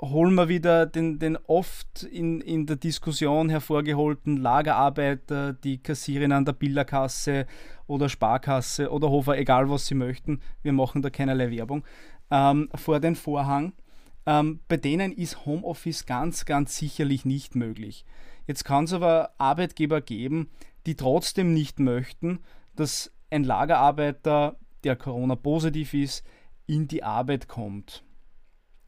holen 0.00 0.34
wir 0.34 0.48
wieder 0.48 0.86
den, 0.86 1.18
den 1.18 1.36
oft 1.36 2.04
in, 2.04 2.40
in 2.40 2.66
der 2.66 2.76
Diskussion 2.76 3.50
hervorgeholten 3.50 4.36
Lagerarbeiter, 4.36 5.52
die 5.52 5.78
Kassierin 5.78 6.32
an 6.32 6.44
der 6.44 6.52
Bilderkasse 6.52 7.46
oder 7.86 8.08
Sparkasse 8.08 8.90
oder 8.90 9.10
Hofer, 9.10 9.36
egal 9.36 9.68
was 9.70 9.86
sie 9.86 9.94
möchten. 9.94 10.40
Wir 10.62 10.72
machen 10.72 11.02
da 11.02 11.10
keinerlei 11.10 11.50
Werbung. 11.50 11.84
Ähm, 12.30 12.68
vor 12.74 13.00
den 13.00 13.16
Vorhang 13.16 13.72
ähm, 14.28 14.60
bei 14.68 14.76
denen 14.76 15.12
ist 15.12 15.46
Homeoffice 15.46 16.04
ganz, 16.04 16.44
ganz 16.44 16.76
sicherlich 16.76 17.24
nicht 17.24 17.54
möglich. 17.54 18.04
Jetzt 18.46 18.62
kann 18.62 18.84
es 18.84 18.92
aber 18.92 19.32
Arbeitgeber 19.38 20.02
geben, 20.02 20.50
die 20.84 20.96
trotzdem 20.96 21.54
nicht 21.54 21.80
möchten, 21.80 22.40
dass 22.76 23.10
ein 23.30 23.42
Lagerarbeiter, 23.42 24.58
der 24.84 24.96
Corona-positiv 24.96 25.94
ist, 25.94 26.26
in 26.66 26.88
die 26.88 27.02
Arbeit 27.02 27.48
kommt. 27.48 28.04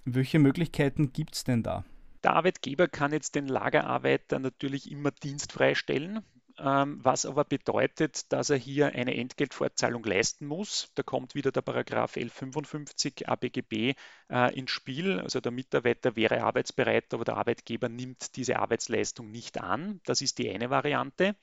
Welche 0.04 0.38
Möglichkeiten 0.38 1.14
gibt 1.14 1.34
es 1.34 1.44
denn 1.44 1.62
da? 1.62 1.86
Der 2.22 2.34
Arbeitgeber 2.34 2.86
kann 2.86 3.12
jetzt 3.12 3.34
den 3.34 3.48
Lagerarbeiter 3.48 4.40
natürlich 4.40 4.90
immer 4.90 5.10
dienstfrei 5.10 5.74
stellen. 5.74 6.20
Ähm, 6.62 6.98
was 7.02 7.24
aber 7.24 7.44
bedeutet, 7.44 8.30
dass 8.32 8.50
er 8.50 8.58
hier 8.58 8.88
eine 8.88 9.16
Entgeltfortzahlung 9.16 10.04
leisten 10.04 10.46
muss. 10.46 10.90
Da 10.94 11.02
kommt 11.02 11.34
wieder 11.34 11.52
der 11.52 11.62
Paragraph 11.62 12.16
1155 12.16 13.28
ABGB 13.28 13.94
äh, 14.28 14.58
ins 14.58 14.70
Spiel. 14.70 15.20
Also 15.20 15.40
der 15.40 15.52
Mitarbeiter 15.52 16.16
wäre 16.16 16.42
arbeitsbereit, 16.42 17.14
aber 17.14 17.24
der 17.24 17.38
Arbeitgeber 17.38 17.88
nimmt 17.88 18.36
diese 18.36 18.58
Arbeitsleistung 18.58 19.30
nicht 19.30 19.58
an. 19.58 20.00
Das 20.04 20.20
ist 20.20 20.36
die 20.38 20.50
eine 20.50 20.68
Variante. 20.68 21.34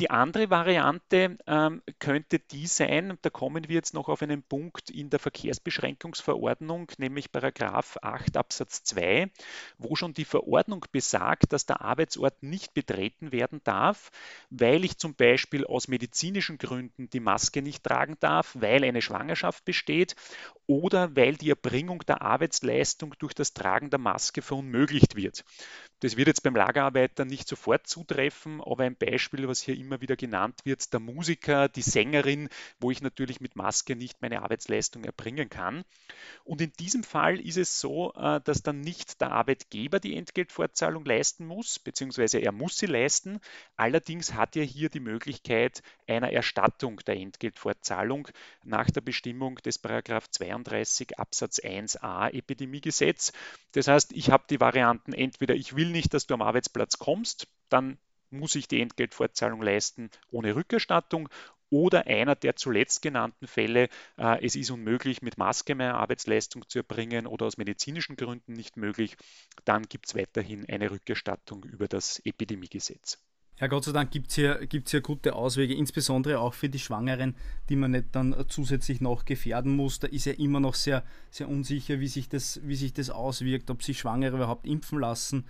Die 0.00 0.10
andere 0.10 0.50
Variante 0.50 1.38
ähm, 1.46 1.82
könnte 1.98 2.40
die 2.40 2.66
sein, 2.66 3.18
da 3.22 3.30
kommen 3.30 3.68
wir 3.68 3.74
jetzt 3.74 3.94
noch 3.94 4.08
auf 4.08 4.22
einen 4.22 4.42
Punkt 4.42 4.90
in 4.90 5.10
der 5.10 5.20
Verkehrsbeschränkungsverordnung, 5.20 6.90
nämlich 6.98 7.30
Paragraph 7.30 7.98
8 8.02 8.36
Absatz 8.36 8.82
2, 8.82 9.30
wo 9.78 9.94
schon 9.94 10.14
die 10.14 10.24
Verordnung 10.24 10.86
besagt, 10.90 11.52
dass 11.52 11.66
der 11.66 11.82
Arbeitsort 11.82 12.42
nicht 12.42 12.74
betreten 12.74 13.30
werden 13.30 13.60
darf, 13.62 14.10
weil 14.48 14.84
ich 14.84 14.98
zum 14.98 15.14
Beispiel 15.14 15.66
aus 15.66 15.88
medizinischen 15.88 16.58
Gründen 16.58 17.10
die 17.10 17.20
Maske 17.20 17.62
nicht 17.62 17.84
tragen 17.84 18.16
darf, 18.20 18.56
weil 18.58 18.84
eine 18.84 19.02
Schwangerschaft 19.02 19.64
besteht 19.64 20.16
oder 20.66 21.14
weil 21.16 21.36
die 21.36 21.50
Erbringung 21.50 22.00
der 22.06 22.22
Arbeitsleistung 22.22 23.14
durch 23.18 23.34
das 23.34 23.52
Tragen 23.54 23.90
der 23.90 23.98
Maske 23.98 24.42
verunmöglicht 24.42 25.16
wird. 25.16 25.44
Das 26.00 26.16
wird 26.16 26.28
jetzt 26.28 26.42
beim 26.42 26.56
Lagerarbeiter 26.56 27.26
nicht 27.26 27.46
sofort 27.46 27.86
zutreffen, 27.86 28.62
aber 28.62 28.84
ein 28.84 28.96
Beispiel, 28.96 29.46
was 29.48 29.60
hier 29.60 29.76
immer 29.76 30.00
wieder 30.00 30.16
genannt 30.16 30.60
wird, 30.64 30.92
der 30.94 31.00
Musiker, 31.00 31.68
die 31.68 31.82
Sängerin, 31.82 32.48
wo 32.78 32.90
ich 32.90 33.02
natürlich 33.02 33.40
mit 33.40 33.54
Maske 33.54 33.94
nicht 33.96 34.22
meine 34.22 34.40
Arbeitsleistung 34.40 35.04
erbringen 35.04 35.50
kann. 35.50 35.84
Und 36.44 36.62
in 36.62 36.72
diesem 36.80 37.02
Fall 37.02 37.38
ist 37.38 37.58
es 37.58 37.80
so, 37.80 38.14
äh, 38.14 38.40
dass 38.40 38.62
dann 38.62 38.80
nicht 38.80 39.20
der 39.20 39.32
Arbeitgeber 39.32 40.00
die 40.00 40.16
Entgeltfortzahlung 40.16 41.04
leisten 41.04 41.46
muss, 41.46 41.78
beziehungsweise 41.78 42.38
er 42.38 42.52
muss 42.52 42.78
sie 42.78 42.86
leisten. 42.86 43.38
Allerdings 43.76 44.32
hat 44.32 44.56
er 44.56 44.64
hier 44.64 44.88
die 44.88 45.00
Möglichkeit 45.00 45.82
einer 46.08 46.32
Erstattung 46.32 47.00
der 47.06 47.16
Entgeltfortzahlung 47.16 48.28
nach 48.64 48.90
der 48.90 49.02
Bestimmung 49.02 49.56
des 49.56 49.78
Paragraph 49.78 50.30
32 50.30 51.18
Absatz 51.18 51.58
1a 51.60 52.32
Epidemiegesetz. 52.32 53.32
Das 53.72 53.86
heißt, 53.86 54.12
ich 54.12 54.30
habe 54.30 54.44
die 54.48 54.60
Varianten 54.60 55.12
entweder 55.12 55.54
ich 55.54 55.76
will 55.76 55.89
nicht, 55.90 56.14
dass 56.14 56.26
du 56.26 56.34
am 56.34 56.42
Arbeitsplatz 56.42 56.98
kommst, 56.98 57.48
dann 57.68 57.98
muss 58.30 58.54
ich 58.54 58.68
die 58.68 58.80
Entgeltfortzahlung 58.80 59.62
leisten 59.62 60.10
ohne 60.30 60.54
Rückerstattung. 60.54 61.28
Oder 61.72 62.08
einer 62.08 62.34
der 62.34 62.56
zuletzt 62.56 63.00
genannten 63.00 63.46
Fälle, 63.46 63.88
äh, 64.18 64.44
es 64.44 64.56
ist 64.56 64.72
unmöglich, 64.72 65.22
mit 65.22 65.38
Maske 65.38 65.76
mehr 65.76 65.94
Arbeitsleistung 65.94 66.68
zu 66.68 66.80
erbringen 66.80 67.28
oder 67.28 67.46
aus 67.46 67.58
medizinischen 67.58 68.16
Gründen 68.16 68.54
nicht 68.54 68.76
möglich, 68.76 69.16
dann 69.64 69.84
gibt 69.84 70.08
es 70.08 70.16
weiterhin 70.16 70.68
eine 70.68 70.90
Rückerstattung 70.90 71.62
über 71.62 71.86
das 71.86 72.20
Epidemiegesetz. 72.24 73.18
Ja, 73.60 73.68
Gott 73.68 73.84
sei 73.84 73.92
Dank 73.92 74.10
gibt 74.10 74.30
es 74.30 74.34
hier, 74.34 74.66
gibt's 74.66 74.90
hier 74.90 75.02
gute 75.02 75.34
Auswege, 75.34 75.74
insbesondere 75.74 76.40
auch 76.40 76.54
für 76.54 76.68
die 76.68 76.78
Schwangeren, 76.78 77.36
die 77.68 77.76
man 77.76 77.92
nicht 77.92 78.06
dann 78.12 78.34
zusätzlich 78.48 79.00
noch 79.00 79.24
gefährden 79.24 79.76
muss. 79.76 80.00
Da 80.00 80.08
ist 80.08 80.24
ja 80.24 80.32
immer 80.32 80.58
noch 80.58 80.74
sehr, 80.74 81.04
sehr 81.30 81.48
unsicher, 81.48 82.00
wie 82.00 82.08
sich, 82.08 82.28
das, 82.28 82.60
wie 82.64 82.74
sich 82.74 82.94
das 82.94 83.10
auswirkt, 83.10 83.70
ob 83.70 83.82
sich 83.82 83.98
Schwangere 83.98 84.36
überhaupt 84.36 84.66
impfen 84.66 84.98
lassen 84.98 85.44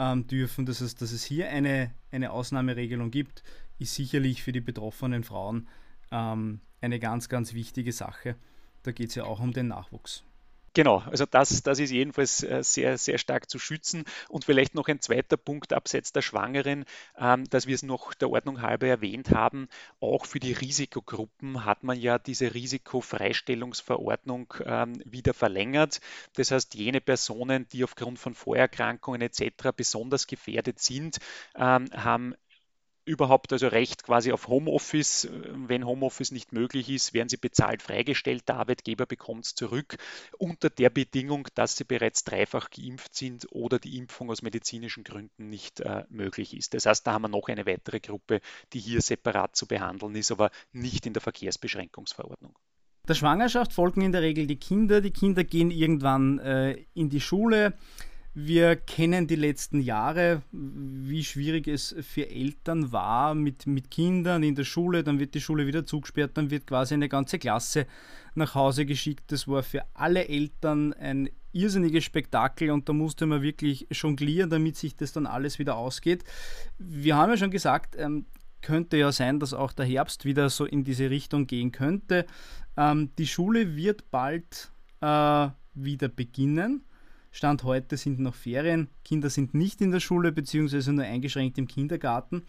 ähm, 0.00 0.26
dürfen. 0.26 0.66
Das 0.66 0.80
heißt, 0.80 1.00
dass 1.00 1.12
es 1.12 1.22
hier 1.22 1.50
eine, 1.50 1.92
eine 2.10 2.32
Ausnahmeregelung 2.32 3.10
gibt, 3.10 3.44
ist 3.78 3.94
sicherlich 3.94 4.42
für 4.42 4.52
die 4.52 4.60
betroffenen 4.60 5.22
Frauen 5.22 5.68
ähm, 6.10 6.60
eine 6.80 6.98
ganz, 6.98 7.28
ganz 7.28 7.54
wichtige 7.54 7.92
Sache. 7.92 8.34
Da 8.82 8.92
geht 8.92 9.10
es 9.10 9.14
ja 9.14 9.24
auch 9.24 9.40
um 9.40 9.52
den 9.52 9.68
Nachwuchs. 9.68 10.24
Genau, 10.72 10.98
also 11.10 11.26
das, 11.26 11.64
das 11.64 11.80
ist 11.80 11.90
jedenfalls 11.90 12.44
äh, 12.44 12.62
sehr, 12.62 12.96
sehr 12.96 13.18
stark 13.18 13.50
zu 13.50 13.58
schützen. 13.58 14.04
Und 14.28 14.44
vielleicht 14.44 14.76
noch 14.76 14.86
ein 14.86 15.00
zweiter 15.00 15.36
Punkt 15.36 15.72
abseits 15.72 16.12
der 16.12 16.22
Schwangeren, 16.22 16.84
ähm, 17.18 17.44
dass 17.50 17.66
wir 17.66 17.74
es 17.74 17.82
noch 17.82 18.14
der 18.14 18.30
Ordnung 18.30 18.62
halber 18.62 18.86
erwähnt 18.86 19.30
haben. 19.30 19.68
Auch 19.98 20.26
für 20.26 20.38
die 20.38 20.52
Risikogruppen 20.52 21.64
hat 21.64 21.82
man 21.82 21.98
ja 21.98 22.20
diese 22.20 22.54
Risikofreistellungsverordnung 22.54 24.54
ähm, 24.64 25.02
wieder 25.04 25.34
verlängert. 25.34 26.00
Das 26.34 26.52
heißt, 26.52 26.74
jene 26.76 27.00
Personen, 27.00 27.66
die 27.72 27.82
aufgrund 27.82 28.20
von 28.20 28.34
Vorerkrankungen 28.34 29.22
etc. 29.22 29.72
besonders 29.72 30.28
gefährdet 30.28 30.78
sind, 30.78 31.18
ähm, 31.56 31.86
haben 31.92 32.36
überhaupt 33.10 33.52
also 33.52 33.68
Recht 33.68 34.04
quasi 34.04 34.32
auf 34.32 34.48
Homeoffice. 34.48 35.28
Wenn 35.52 35.84
Homeoffice 35.84 36.30
nicht 36.30 36.52
möglich 36.52 36.88
ist, 36.88 37.12
werden 37.12 37.28
sie 37.28 37.36
bezahlt 37.36 37.82
freigestellt. 37.82 38.48
Der 38.48 38.56
Arbeitgeber 38.56 39.06
bekommt 39.06 39.44
es 39.44 39.54
zurück 39.54 39.96
unter 40.38 40.70
der 40.70 40.90
Bedingung, 40.90 41.48
dass 41.54 41.76
sie 41.76 41.84
bereits 41.84 42.24
dreifach 42.24 42.70
geimpft 42.70 43.14
sind 43.14 43.48
oder 43.50 43.78
die 43.78 43.98
Impfung 43.98 44.30
aus 44.30 44.42
medizinischen 44.42 45.04
Gründen 45.04 45.50
nicht 45.50 45.80
äh, 45.80 46.04
möglich 46.08 46.56
ist. 46.56 46.74
Das 46.74 46.86
heißt, 46.86 47.06
da 47.06 47.12
haben 47.12 47.22
wir 47.22 47.28
noch 47.28 47.48
eine 47.48 47.66
weitere 47.66 48.00
Gruppe, 48.00 48.40
die 48.72 48.80
hier 48.80 49.02
separat 49.02 49.56
zu 49.56 49.66
behandeln 49.66 50.14
ist, 50.14 50.30
aber 50.30 50.50
nicht 50.72 51.06
in 51.06 51.12
der 51.12 51.22
Verkehrsbeschränkungsverordnung. 51.22 52.54
Der 53.08 53.14
Schwangerschaft 53.14 53.72
folgen 53.72 54.02
in 54.02 54.12
der 54.12 54.22
Regel 54.22 54.46
die 54.46 54.58
Kinder. 54.58 55.00
Die 55.00 55.10
Kinder 55.10 55.42
gehen 55.42 55.70
irgendwann 55.70 56.38
äh, 56.38 56.84
in 56.94 57.10
die 57.10 57.20
Schule. 57.20 57.74
Wir 58.32 58.76
kennen 58.76 59.26
die 59.26 59.34
letzten 59.34 59.80
Jahre, 59.80 60.42
wie 60.52 61.24
schwierig 61.24 61.66
es 61.66 61.96
für 62.00 62.30
Eltern 62.30 62.92
war 62.92 63.34
mit, 63.34 63.66
mit 63.66 63.90
Kindern 63.90 64.44
in 64.44 64.54
der 64.54 64.62
Schule. 64.62 65.02
Dann 65.02 65.18
wird 65.18 65.34
die 65.34 65.40
Schule 65.40 65.66
wieder 65.66 65.84
zugesperrt, 65.84 66.36
dann 66.36 66.50
wird 66.50 66.66
quasi 66.66 66.94
eine 66.94 67.08
ganze 67.08 67.40
Klasse 67.40 67.86
nach 68.36 68.54
Hause 68.54 68.86
geschickt. 68.86 69.32
Das 69.32 69.48
war 69.48 69.64
für 69.64 69.82
alle 69.94 70.28
Eltern 70.28 70.92
ein 70.92 71.28
irrsinniges 71.52 72.04
Spektakel 72.04 72.70
und 72.70 72.88
da 72.88 72.92
musste 72.92 73.26
man 73.26 73.42
wirklich 73.42 73.88
jonglieren, 73.90 74.48
damit 74.48 74.76
sich 74.76 74.94
das 74.94 75.12
dann 75.12 75.26
alles 75.26 75.58
wieder 75.58 75.76
ausgeht. 75.76 76.22
Wir 76.78 77.16
haben 77.16 77.30
ja 77.30 77.36
schon 77.36 77.50
gesagt, 77.50 77.96
ähm, 77.98 78.26
könnte 78.62 78.96
ja 78.96 79.10
sein, 79.10 79.40
dass 79.40 79.54
auch 79.54 79.72
der 79.72 79.86
Herbst 79.86 80.24
wieder 80.24 80.50
so 80.50 80.64
in 80.66 80.84
diese 80.84 81.10
Richtung 81.10 81.48
gehen 81.48 81.72
könnte. 81.72 82.26
Ähm, 82.76 83.10
die 83.18 83.26
Schule 83.26 83.74
wird 83.74 84.10
bald 84.12 84.70
äh, 85.00 85.48
wieder 85.74 86.08
beginnen. 86.08 86.84
Stand 87.32 87.62
heute 87.62 87.96
sind 87.96 88.18
noch 88.18 88.34
Ferien, 88.34 88.88
Kinder 89.04 89.30
sind 89.30 89.54
nicht 89.54 89.80
in 89.80 89.92
der 89.92 90.00
Schule 90.00 90.32
bzw. 90.32 90.92
nur 90.92 91.04
eingeschränkt 91.04 91.58
im 91.58 91.68
Kindergarten. 91.68 92.44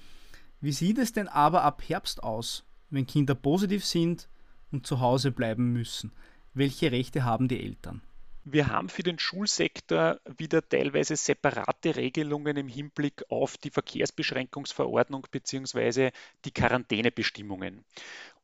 Wie 0.60 0.72
sieht 0.72 0.98
es 0.98 1.14
denn 1.14 1.28
aber 1.28 1.64
ab 1.64 1.84
Herbst 1.88 2.24
aus, 2.24 2.66
wenn 2.90 3.06
Kinder 3.06 3.36
positiv 3.36 3.86
sind 3.86 4.28
und 4.72 4.88
zu 4.88 5.00
Hause 5.00 5.32
bleiben 5.32 5.72
müssen? 5.72 6.12
Welche 6.54 6.92
Rechte 6.92 7.24
haben 7.24 7.48
die 7.48 7.64
Eltern? 7.64 8.02
Wir 8.44 8.70
haben 8.70 8.90
für 8.90 9.04
den 9.04 9.20
Schulsektor 9.20 10.20
wieder 10.38 10.68
teilweise 10.68 11.16
separate 11.16 11.96
Regelungen 11.96 12.58
im 12.58 12.68
Hinblick 12.68 13.24
auf 13.30 13.56
die 13.58 13.70
Verkehrsbeschränkungsverordnung 13.70 15.28
bzw. 15.30 16.10
die 16.44 16.52
Quarantänebestimmungen. 16.52 17.86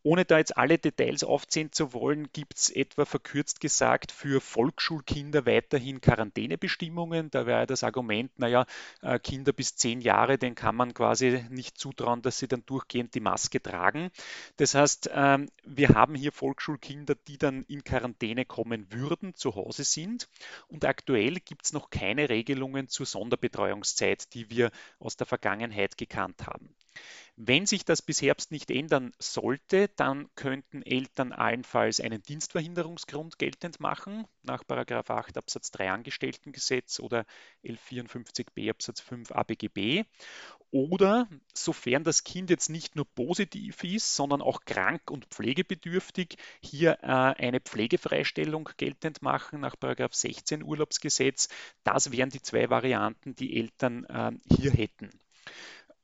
Ohne 0.07 0.23
da 0.23 0.37
jetzt 0.37 0.55
alle 0.55 0.77
Details 0.77 1.25
aufzählen 1.25 1.73
zu 1.73 1.91
wollen, 1.91 2.29
gibt 2.31 2.55
es 2.57 2.69
etwa 2.69 3.03
verkürzt 3.03 3.59
gesagt 3.59 4.13
für 4.13 4.39
Volksschulkinder 4.39 5.45
weiterhin 5.45 5.99
Quarantänebestimmungen. 5.99 7.29
Da 7.29 7.45
wäre 7.45 7.67
das 7.67 7.83
Argument, 7.83 8.31
naja, 8.39 8.65
äh, 9.01 9.19
Kinder 9.19 9.51
bis 9.51 9.75
zehn 9.75 9.99
Jahre, 9.99 10.37
denen 10.37 10.55
kann 10.55 10.77
man 10.77 10.93
quasi 10.93 11.43
nicht 11.49 11.77
zutrauen, 11.77 12.21
dass 12.21 12.37
sie 12.37 12.47
dann 12.47 12.65
durchgehend 12.65 13.15
die 13.15 13.19
Maske 13.19 13.61
tragen. 13.61 14.09
Das 14.55 14.75
heißt, 14.75 15.09
ähm, 15.13 15.49
wir 15.65 15.89
haben 15.89 16.15
hier 16.15 16.31
Volksschulkinder, 16.31 17.15
die 17.27 17.37
dann 17.37 17.63
in 17.63 17.83
Quarantäne 17.83 18.45
kommen 18.45 18.89
würden, 18.93 19.35
zu 19.35 19.55
Hause 19.55 19.83
sind. 19.83 20.29
Und 20.69 20.85
aktuell 20.85 21.41
gibt 21.41 21.65
es 21.65 21.73
noch 21.73 21.89
keine 21.89 22.29
Regelungen 22.29 22.87
zur 22.87 23.05
Sonderbetreuungszeit, 23.05 24.33
die 24.33 24.49
wir 24.49 24.71
aus 24.99 25.17
der 25.17 25.27
Vergangenheit 25.27 25.97
gekannt 25.97 26.47
haben. 26.47 26.76
Wenn 27.39 27.67
sich 27.67 27.85
das 27.85 28.01
bis 28.01 28.23
Herbst 28.23 28.51
nicht 28.51 28.71
ändern 28.71 29.11
sollte, 29.19 29.89
dann 29.95 30.27
könnten 30.33 30.81
Eltern 30.81 31.33
allenfalls 31.33 31.99
einen 32.01 32.23
Dienstverhinderungsgrund 32.23 33.37
geltend 33.37 33.79
machen, 33.79 34.25
nach 34.41 34.63
8 34.67 35.37
Absatz 35.37 35.69
3 35.69 35.91
Angestelltengesetz 35.91 36.99
oder 36.99 37.27
1154b 37.63 38.71
Absatz 38.71 39.01
5 39.01 39.31
ABGB. 39.31 40.05
Oder 40.71 41.29
sofern 41.53 42.03
das 42.03 42.23
Kind 42.23 42.49
jetzt 42.49 42.69
nicht 42.71 42.95
nur 42.95 43.05
positiv 43.05 43.83
ist, 43.83 44.15
sondern 44.15 44.41
auch 44.41 44.65
krank 44.65 45.11
und 45.11 45.25
pflegebedürftig, 45.25 46.37
hier 46.59 46.97
äh, 47.03 47.05
eine 47.05 47.61
Pflegefreistellung 47.61 48.67
geltend 48.77 49.21
machen 49.21 49.59
nach 49.61 49.75
16 50.11 50.63
Urlaubsgesetz. 50.63 51.49
Das 51.83 52.11
wären 52.11 52.31
die 52.31 52.41
zwei 52.41 52.71
Varianten, 52.71 53.35
die 53.35 53.57
Eltern 53.59 54.05
äh, 54.05 54.31
hier 54.55 54.71
hätten. 54.71 55.11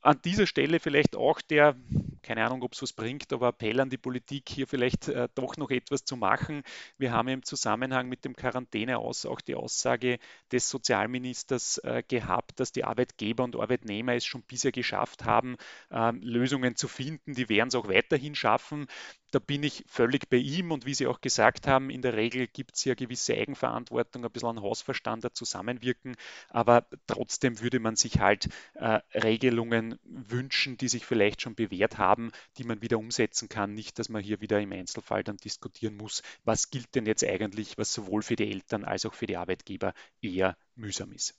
An 0.04 0.20
dieser 0.26 0.48
Stelle 0.48 0.82
vielleicht 0.82 1.16
auch 1.16 1.40
der, 1.40 1.78
keine 2.24 2.46
Ahnung, 2.46 2.62
ob 2.64 2.74
es 2.74 2.82
was 2.82 2.92
bringt, 2.92 3.32
aber 3.32 3.48
Appell 3.48 3.80
an 3.80 3.90
die 3.90 3.98
Politik, 3.98 4.50
hier 4.50 4.68
vielleicht 4.68 5.08
äh, 5.08 5.30
doch 5.34 5.56
noch 5.56 5.72
etwas 5.72 6.04
zu 6.04 6.18
machen. 6.18 6.64
Wir 6.98 7.14
haben 7.14 7.30
im 7.30 7.44
Zusammenhang 7.44 8.10
mit 8.10 8.26
dem 8.26 8.36
Quarantäneaus 8.36 9.26
auch 9.26 9.40
die 9.40 9.56
Aussage 9.56 10.20
des 10.52 10.70
Sozialministers 10.70 11.78
äh, 11.80 12.04
gehabt, 12.06 12.60
dass 12.60 12.74
die 12.74 12.84
Arbeitgeber 12.84 13.46
und 13.46 13.56
Arbeitnehmer 13.56 14.14
es 14.14 14.26
schon 14.26 14.44
bisher 14.44 14.74
geschafft 14.74 15.24
haben, 15.24 15.56
äh, 15.90 16.12
Lösungen 16.12 16.76
zu 16.76 16.90
finden. 16.90 17.34
Die 17.34 17.48
werden 17.48 17.70
es 17.70 17.76
auch 17.76 17.88
weiterhin 17.88 18.36
schaffen. 18.36 18.88
Da 19.34 19.40
bin 19.40 19.64
ich 19.64 19.84
völlig 19.88 20.30
bei 20.30 20.38
ihm 20.38 20.72
und 20.72 20.86
wie 20.86 20.94
Sie 20.94 21.08
auch 21.08 21.20
gesagt 21.20 21.66
haben, 21.66 21.90
in 21.90 22.04
der 22.04 22.14
Regel 22.14 22.46
gibt 22.46 22.76
es 22.76 22.86
ja 22.86 22.94
gewisse 22.94 23.34
Eigenverantwortung, 23.34 24.24
ein 24.24 24.32
bisschen 24.32 24.50
an 24.50 24.62
Hausverstand, 24.62 25.24
da 25.24 25.34
zusammenwirken, 25.34 26.16
aber 26.50 26.86
trotzdem 27.08 27.60
würde 27.60 27.80
man 27.80 27.96
sich 27.96 28.20
halt 28.20 28.50
äh, 28.76 29.00
Regelungen 29.16 29.98
wünschen, 30.04 30.78
die 30.78 30.88
sich 30.88 31.04
vielleicht 31.04 31.42
schon 31.42 31.56
bewährt 31.56 31.98
haben, 31.98 32.32
die 32.60 32.64
man 32.64 32.84
wieder 32.84 33.00
umsetzen 33.00 33.50
kann. 33.50 33.74
Nicht, 33.74 33.98
dass 33.98 34.08
man 34.08 34.22
hier 34.22 34.40
wieder 34.40 34.62
im 34.62 34.72
Einzelfall 34.72 35.24
dann 35.24 35.38
diskutieren 35.38 35.98
muss, 35.98 36.22
was 36.44 36.70
gilt 36.70 36.94
denn 36.94 37.08
jetzt 37.08 37.26
eigentlich, 37.26 37.76
was 37.80 37.92
sowohl 37.92 38.22
für 38.22 38.36
die 38.36 38.52
Eltern 38.52 38.86
als 38.86 39.04
auch 39.04 39.16
für 39.16 39.26
die 39.26 39.38
Arbeitgeber 39.38 39.96
eher 40.22 40.56
mühsam 40.76 41.12
ist. 41.12 41.34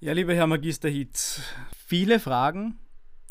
Ja, 0.00 0.12
lieber 0.12 0.34
Herr 0.34 0.48
Magister 0.48 0.88
Hitz, 0.88 1.40
viele 1.86 2.18
Fragen, 2.18 2.80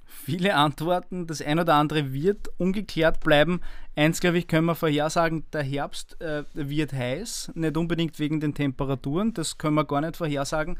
viele 0.09 0.55
Antworten. 0.55 1.27
Das 1.27 1.41
ein 1.41 1.59
oder 1.59 1.75
andere 1.75 2.11
wird 2.11 2.49
ungeklärt 2.57 3.19
bleiben. 3.19 3.61
Eins, 3.95 4.19
glaube 4.19 4.37
ich, 4.37 4.47
können 4.47 4.65
wir 4.65 4.75
vorhersagen, 4.75 5.45
der 5.53 5.63
Herbst 5.63 6.19
äh, 6.21 6.43
wird 6.53 6.93
heiß. 6.93 7.51
Nicht 7.55 7.77
unbedingt 7.77 8.19
wegen 8.19 8.39
den 8.39 8.53
Temperaturen, 8.53 9.33
das 9.33 9.57
können 9.57 9.75
wir 9.75 9.85
gar 9.85 10.01
nicht 10.01 10.17
vorhersagen. 10.17 10.77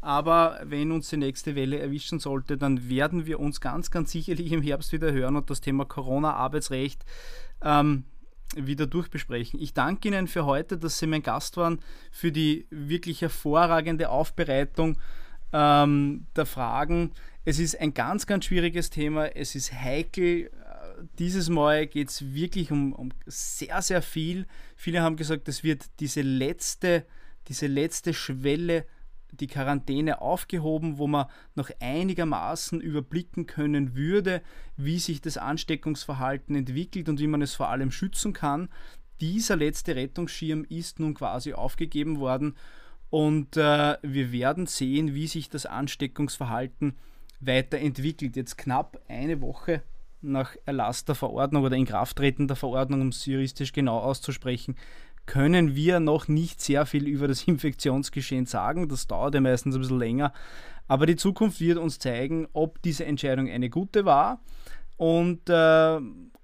Aber 0.00 0.58
wenn 0.64 0.90
uns 0.90 1.10
die 1.10 1.16
nächste 1.16 1.54
Welle 1.54 1.78
erwischen 1.78 2.18
sollte, 2.18 2.58
dann 2.58 2.88
werden 2.88 3.24
wir 3.24 3.38
uns 3.38 3.60
ganz, 3.60 3.90
ganz 3.92 4.10
sicherlich 4.10 4.50
im 4.50 4.60
Herbst 4.60 4.92
wieder 4.92 5.12
hören 5.12 5.36
und 5.36 5.48
das 5.48 5.60
Thema 5.60 5.84
Corona-Arbeitsrecht 5.84 7.04
ähm, 7.62 8.04
wieder 8.56 8.86
durchbesprechen. 8.86 9.60
Ich 9.60 9.74
danke 9.74 10.08
Ihnen 10.08 10.26
für 10.26 10.44
heute, 10.44 10.76
dass 10.76 10.98
Sie 10.98 11.06
mein 11.06 11.22
Gast 11.22 11.56
waren, 11.56 11.78
für 12.10 12.32
die 12.32 12.66
wirklich 12.70 13.22
hervorragende 13.22 14.10
Aufbereitung 14.10 14.98
ähm, 15.52 16.26
der 16.36 16.46
Fragen. 16.46 17.12
Es 17.44 17.58
ist 17.58 17.80
ein 17.80 17.94
ganz, 17.94 18.26
ganz 18.26 18.44
schwieriges 18.44 18.90
Thema. 18.90 19.26
Es 19.36 19.54
ist 19.54 19.72
heikel. 19.72 20.46
Äh, 20.46 21.04
dieses 21.18 21.48
Mal 21.48 21.86
geht 21.86 22.08
es 22.08 22.34
wirklich 22.34 22.70
um, 22.70 22.92
um, 22.92 23.10
sehr, 23.26 23.82
sehr 23.82 24.02
viel. 24.02 24.46
Viele 24.76 25.02
haben 25.02 25.16
gesagt, 25.16 25.48
es 25.48 25.64
wird 25.64 25.86
diese 26.00 26.22
letzte, 26.22 27.04
diese 27.48 27.66
letzte 27.66 28.14
Schwelle, 28.14 28.86
die 29.32 29.46
Quarantäne 29.46 30.20
aufgehoben, 30.20 30.98
wo 30.98 31.06
man 31.06 31.26
noch 31.54 31.70
einigermaßen 31.80 32.80
überblicken 32.80 33.46
können 33.46 33.96
würde, 33.96 34.42
wie 34.76 34.98
sich 34.98 35.22
das 35.22 35.38
Ansteckungsverhalten 35.38 36.54
entwickelt 36.54 37.08
und 37.08 37.18
wie 37.18 37.26
man 37.26 37.40
es 37.40 37.54
vor 37.54 37.70
allem 37.70 37.90
schützen 37.90 38.34
kann. 38.34 38.68
Dieser 39.22 39.56
letzte 39.56 39.96
Rettungsschirm 39.96 40.64
ist 40.68 41.00
nun 41.00 41.14
quasi 41.14 41.54
aufgegeben 41.54 42.18
worden 42.20 42.56
und 43.12 43.56
äh, 43.56 43.96
wir 44.02 44.32
werden 44.32 44.66
sehen, 44.66 45.14
wie 45.14 45.26
sich 45.28 45.48
das 45.48 45.66
Ansteckungsverhalten 45.66 46.88
entwickelt 46.88 47.12
weiterentwickelt. 47.46 48.36
Jetzt 48.36 48.56
knapp 48.56 49.00
eine 49.08 49.40
Woche 49.40 49.82
nach 50.20 50.54
Erlass 50.64 51.04
der 51.04 51.14
Verordnung 51.14 51.64
oder 51.64 51.76
Inkrafttreten 51.76 52.46
der 52.46 52.56
Verordnung, 52.56 53.00
um 53.00 53.08
es 53.08 53.26
juristisch 53.26 53.72
genau 53.72 53.98
auszusprechen, 53.98 54.76
können 55.26 55.74
wir 55.74 56.00
noch 56.00 56.28
nicht 56.28 56.60
sehr 56.60 56.86
viel 56.86 57.06
über 57.06 57.28
das 57.28 57.42
Infektionsgeschehen 57.48 58.46
sagen. 58.46 58.88
Das 58.88 59.06
dauert 59.06 59.34
ja 59.34 59.40
meistens 59.40 59.74
ein 59.74 59.80
bisschen 59.80 59.98
länger. 59.98 60.32
Aber 60.88 61.06
die 61.06 61.16
Zukunft 61.16 61.60
wird 61.60 61.78
uns 61.78 61.98
zeigen, 61.98 62.48
ob 62.52 62.82
diese 62.82 63.04
Entscheidung 63.04 63.48
eine 63.48 63.70
gute 63.70 64.04
war 64.04 64.40
und 64.96 65.48
äh, 65.48 66.00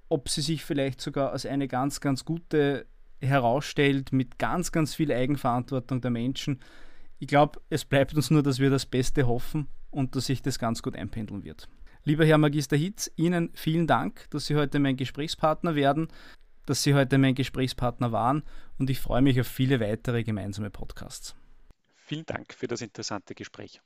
ob 0.08 0.28
sie 0.28 0.40
sich 0.40 0.64
vielleicht 0.64 1.00
sogar 1.00 1.32
als 1.32 1.44
eine 1.44 1.68
ganz, 1.68 2.00
ganz 2.00 2.24
gute 2.24 2.86
herausstellt 3.20 4.12
mit 4.12 4.38
ganz, 4.38 4.72
ganz 4.72 4.94
viel 4.94 5.12
Eigenverantwortung 5.12 6.00
der 6.00 6.10
Menschen. 6.10 6.60
Ich 7.18 7.28
glaube, 7.28 7.60
es 7.70 7.84
bleibt 7.84 8.14
uns 8.14 8.30
nur, 8.30 8.42
dass 8.42 8.58
wir 8.58 8.70
das 8.70 8.86
Beste 8.86 9.26
hoffen 9.26 9.68
und 9.90 10.14
dass 10.14 10.26
sich 10.26 10.42
das 10.42 10.58
ganz 10.58 10.82
gut 10.82 10.96
einpendeln 10.96 11.44
wird. 11.44 11.68
Lieber 12.04 12.24
Herr 12.24 12.38
Magister 12.38 12.76
Hitz, 12.76 13.10
Ihnen 13.16 13.50
vielen 13.54 13.86
Dank, 13.86 14.30
dass 14.30 14.46
Sie 14.46 14.56
heute 14.56 14.78
mein 14.78 14.96
Gesprächspartner 14.96 15.74
werden, 15.74 16.08
dass 16.66 16.82
Sie 16.82 16.94
heute 16.94 17.18
mein 17.18 17.34
Gesprächspartner 17.34 18.12
waren 18.12 18.42
und 18.78 18.88
ich 18.88 19.00
freue 19.00 19.22
mich 19.22 19.40
auf 19.40 19.46
viele 19.46 19.80
weitere 19.80 20.22
gemeinsame 20.22 20.70
Podcasts. 20.70 21.34
Vielen 21.96 22.24
Dank 22.24 22.54
für 22.54 22.66
das 22.66 22.80
interessante 22.80 23.34
Gespräch. 23.34 23.80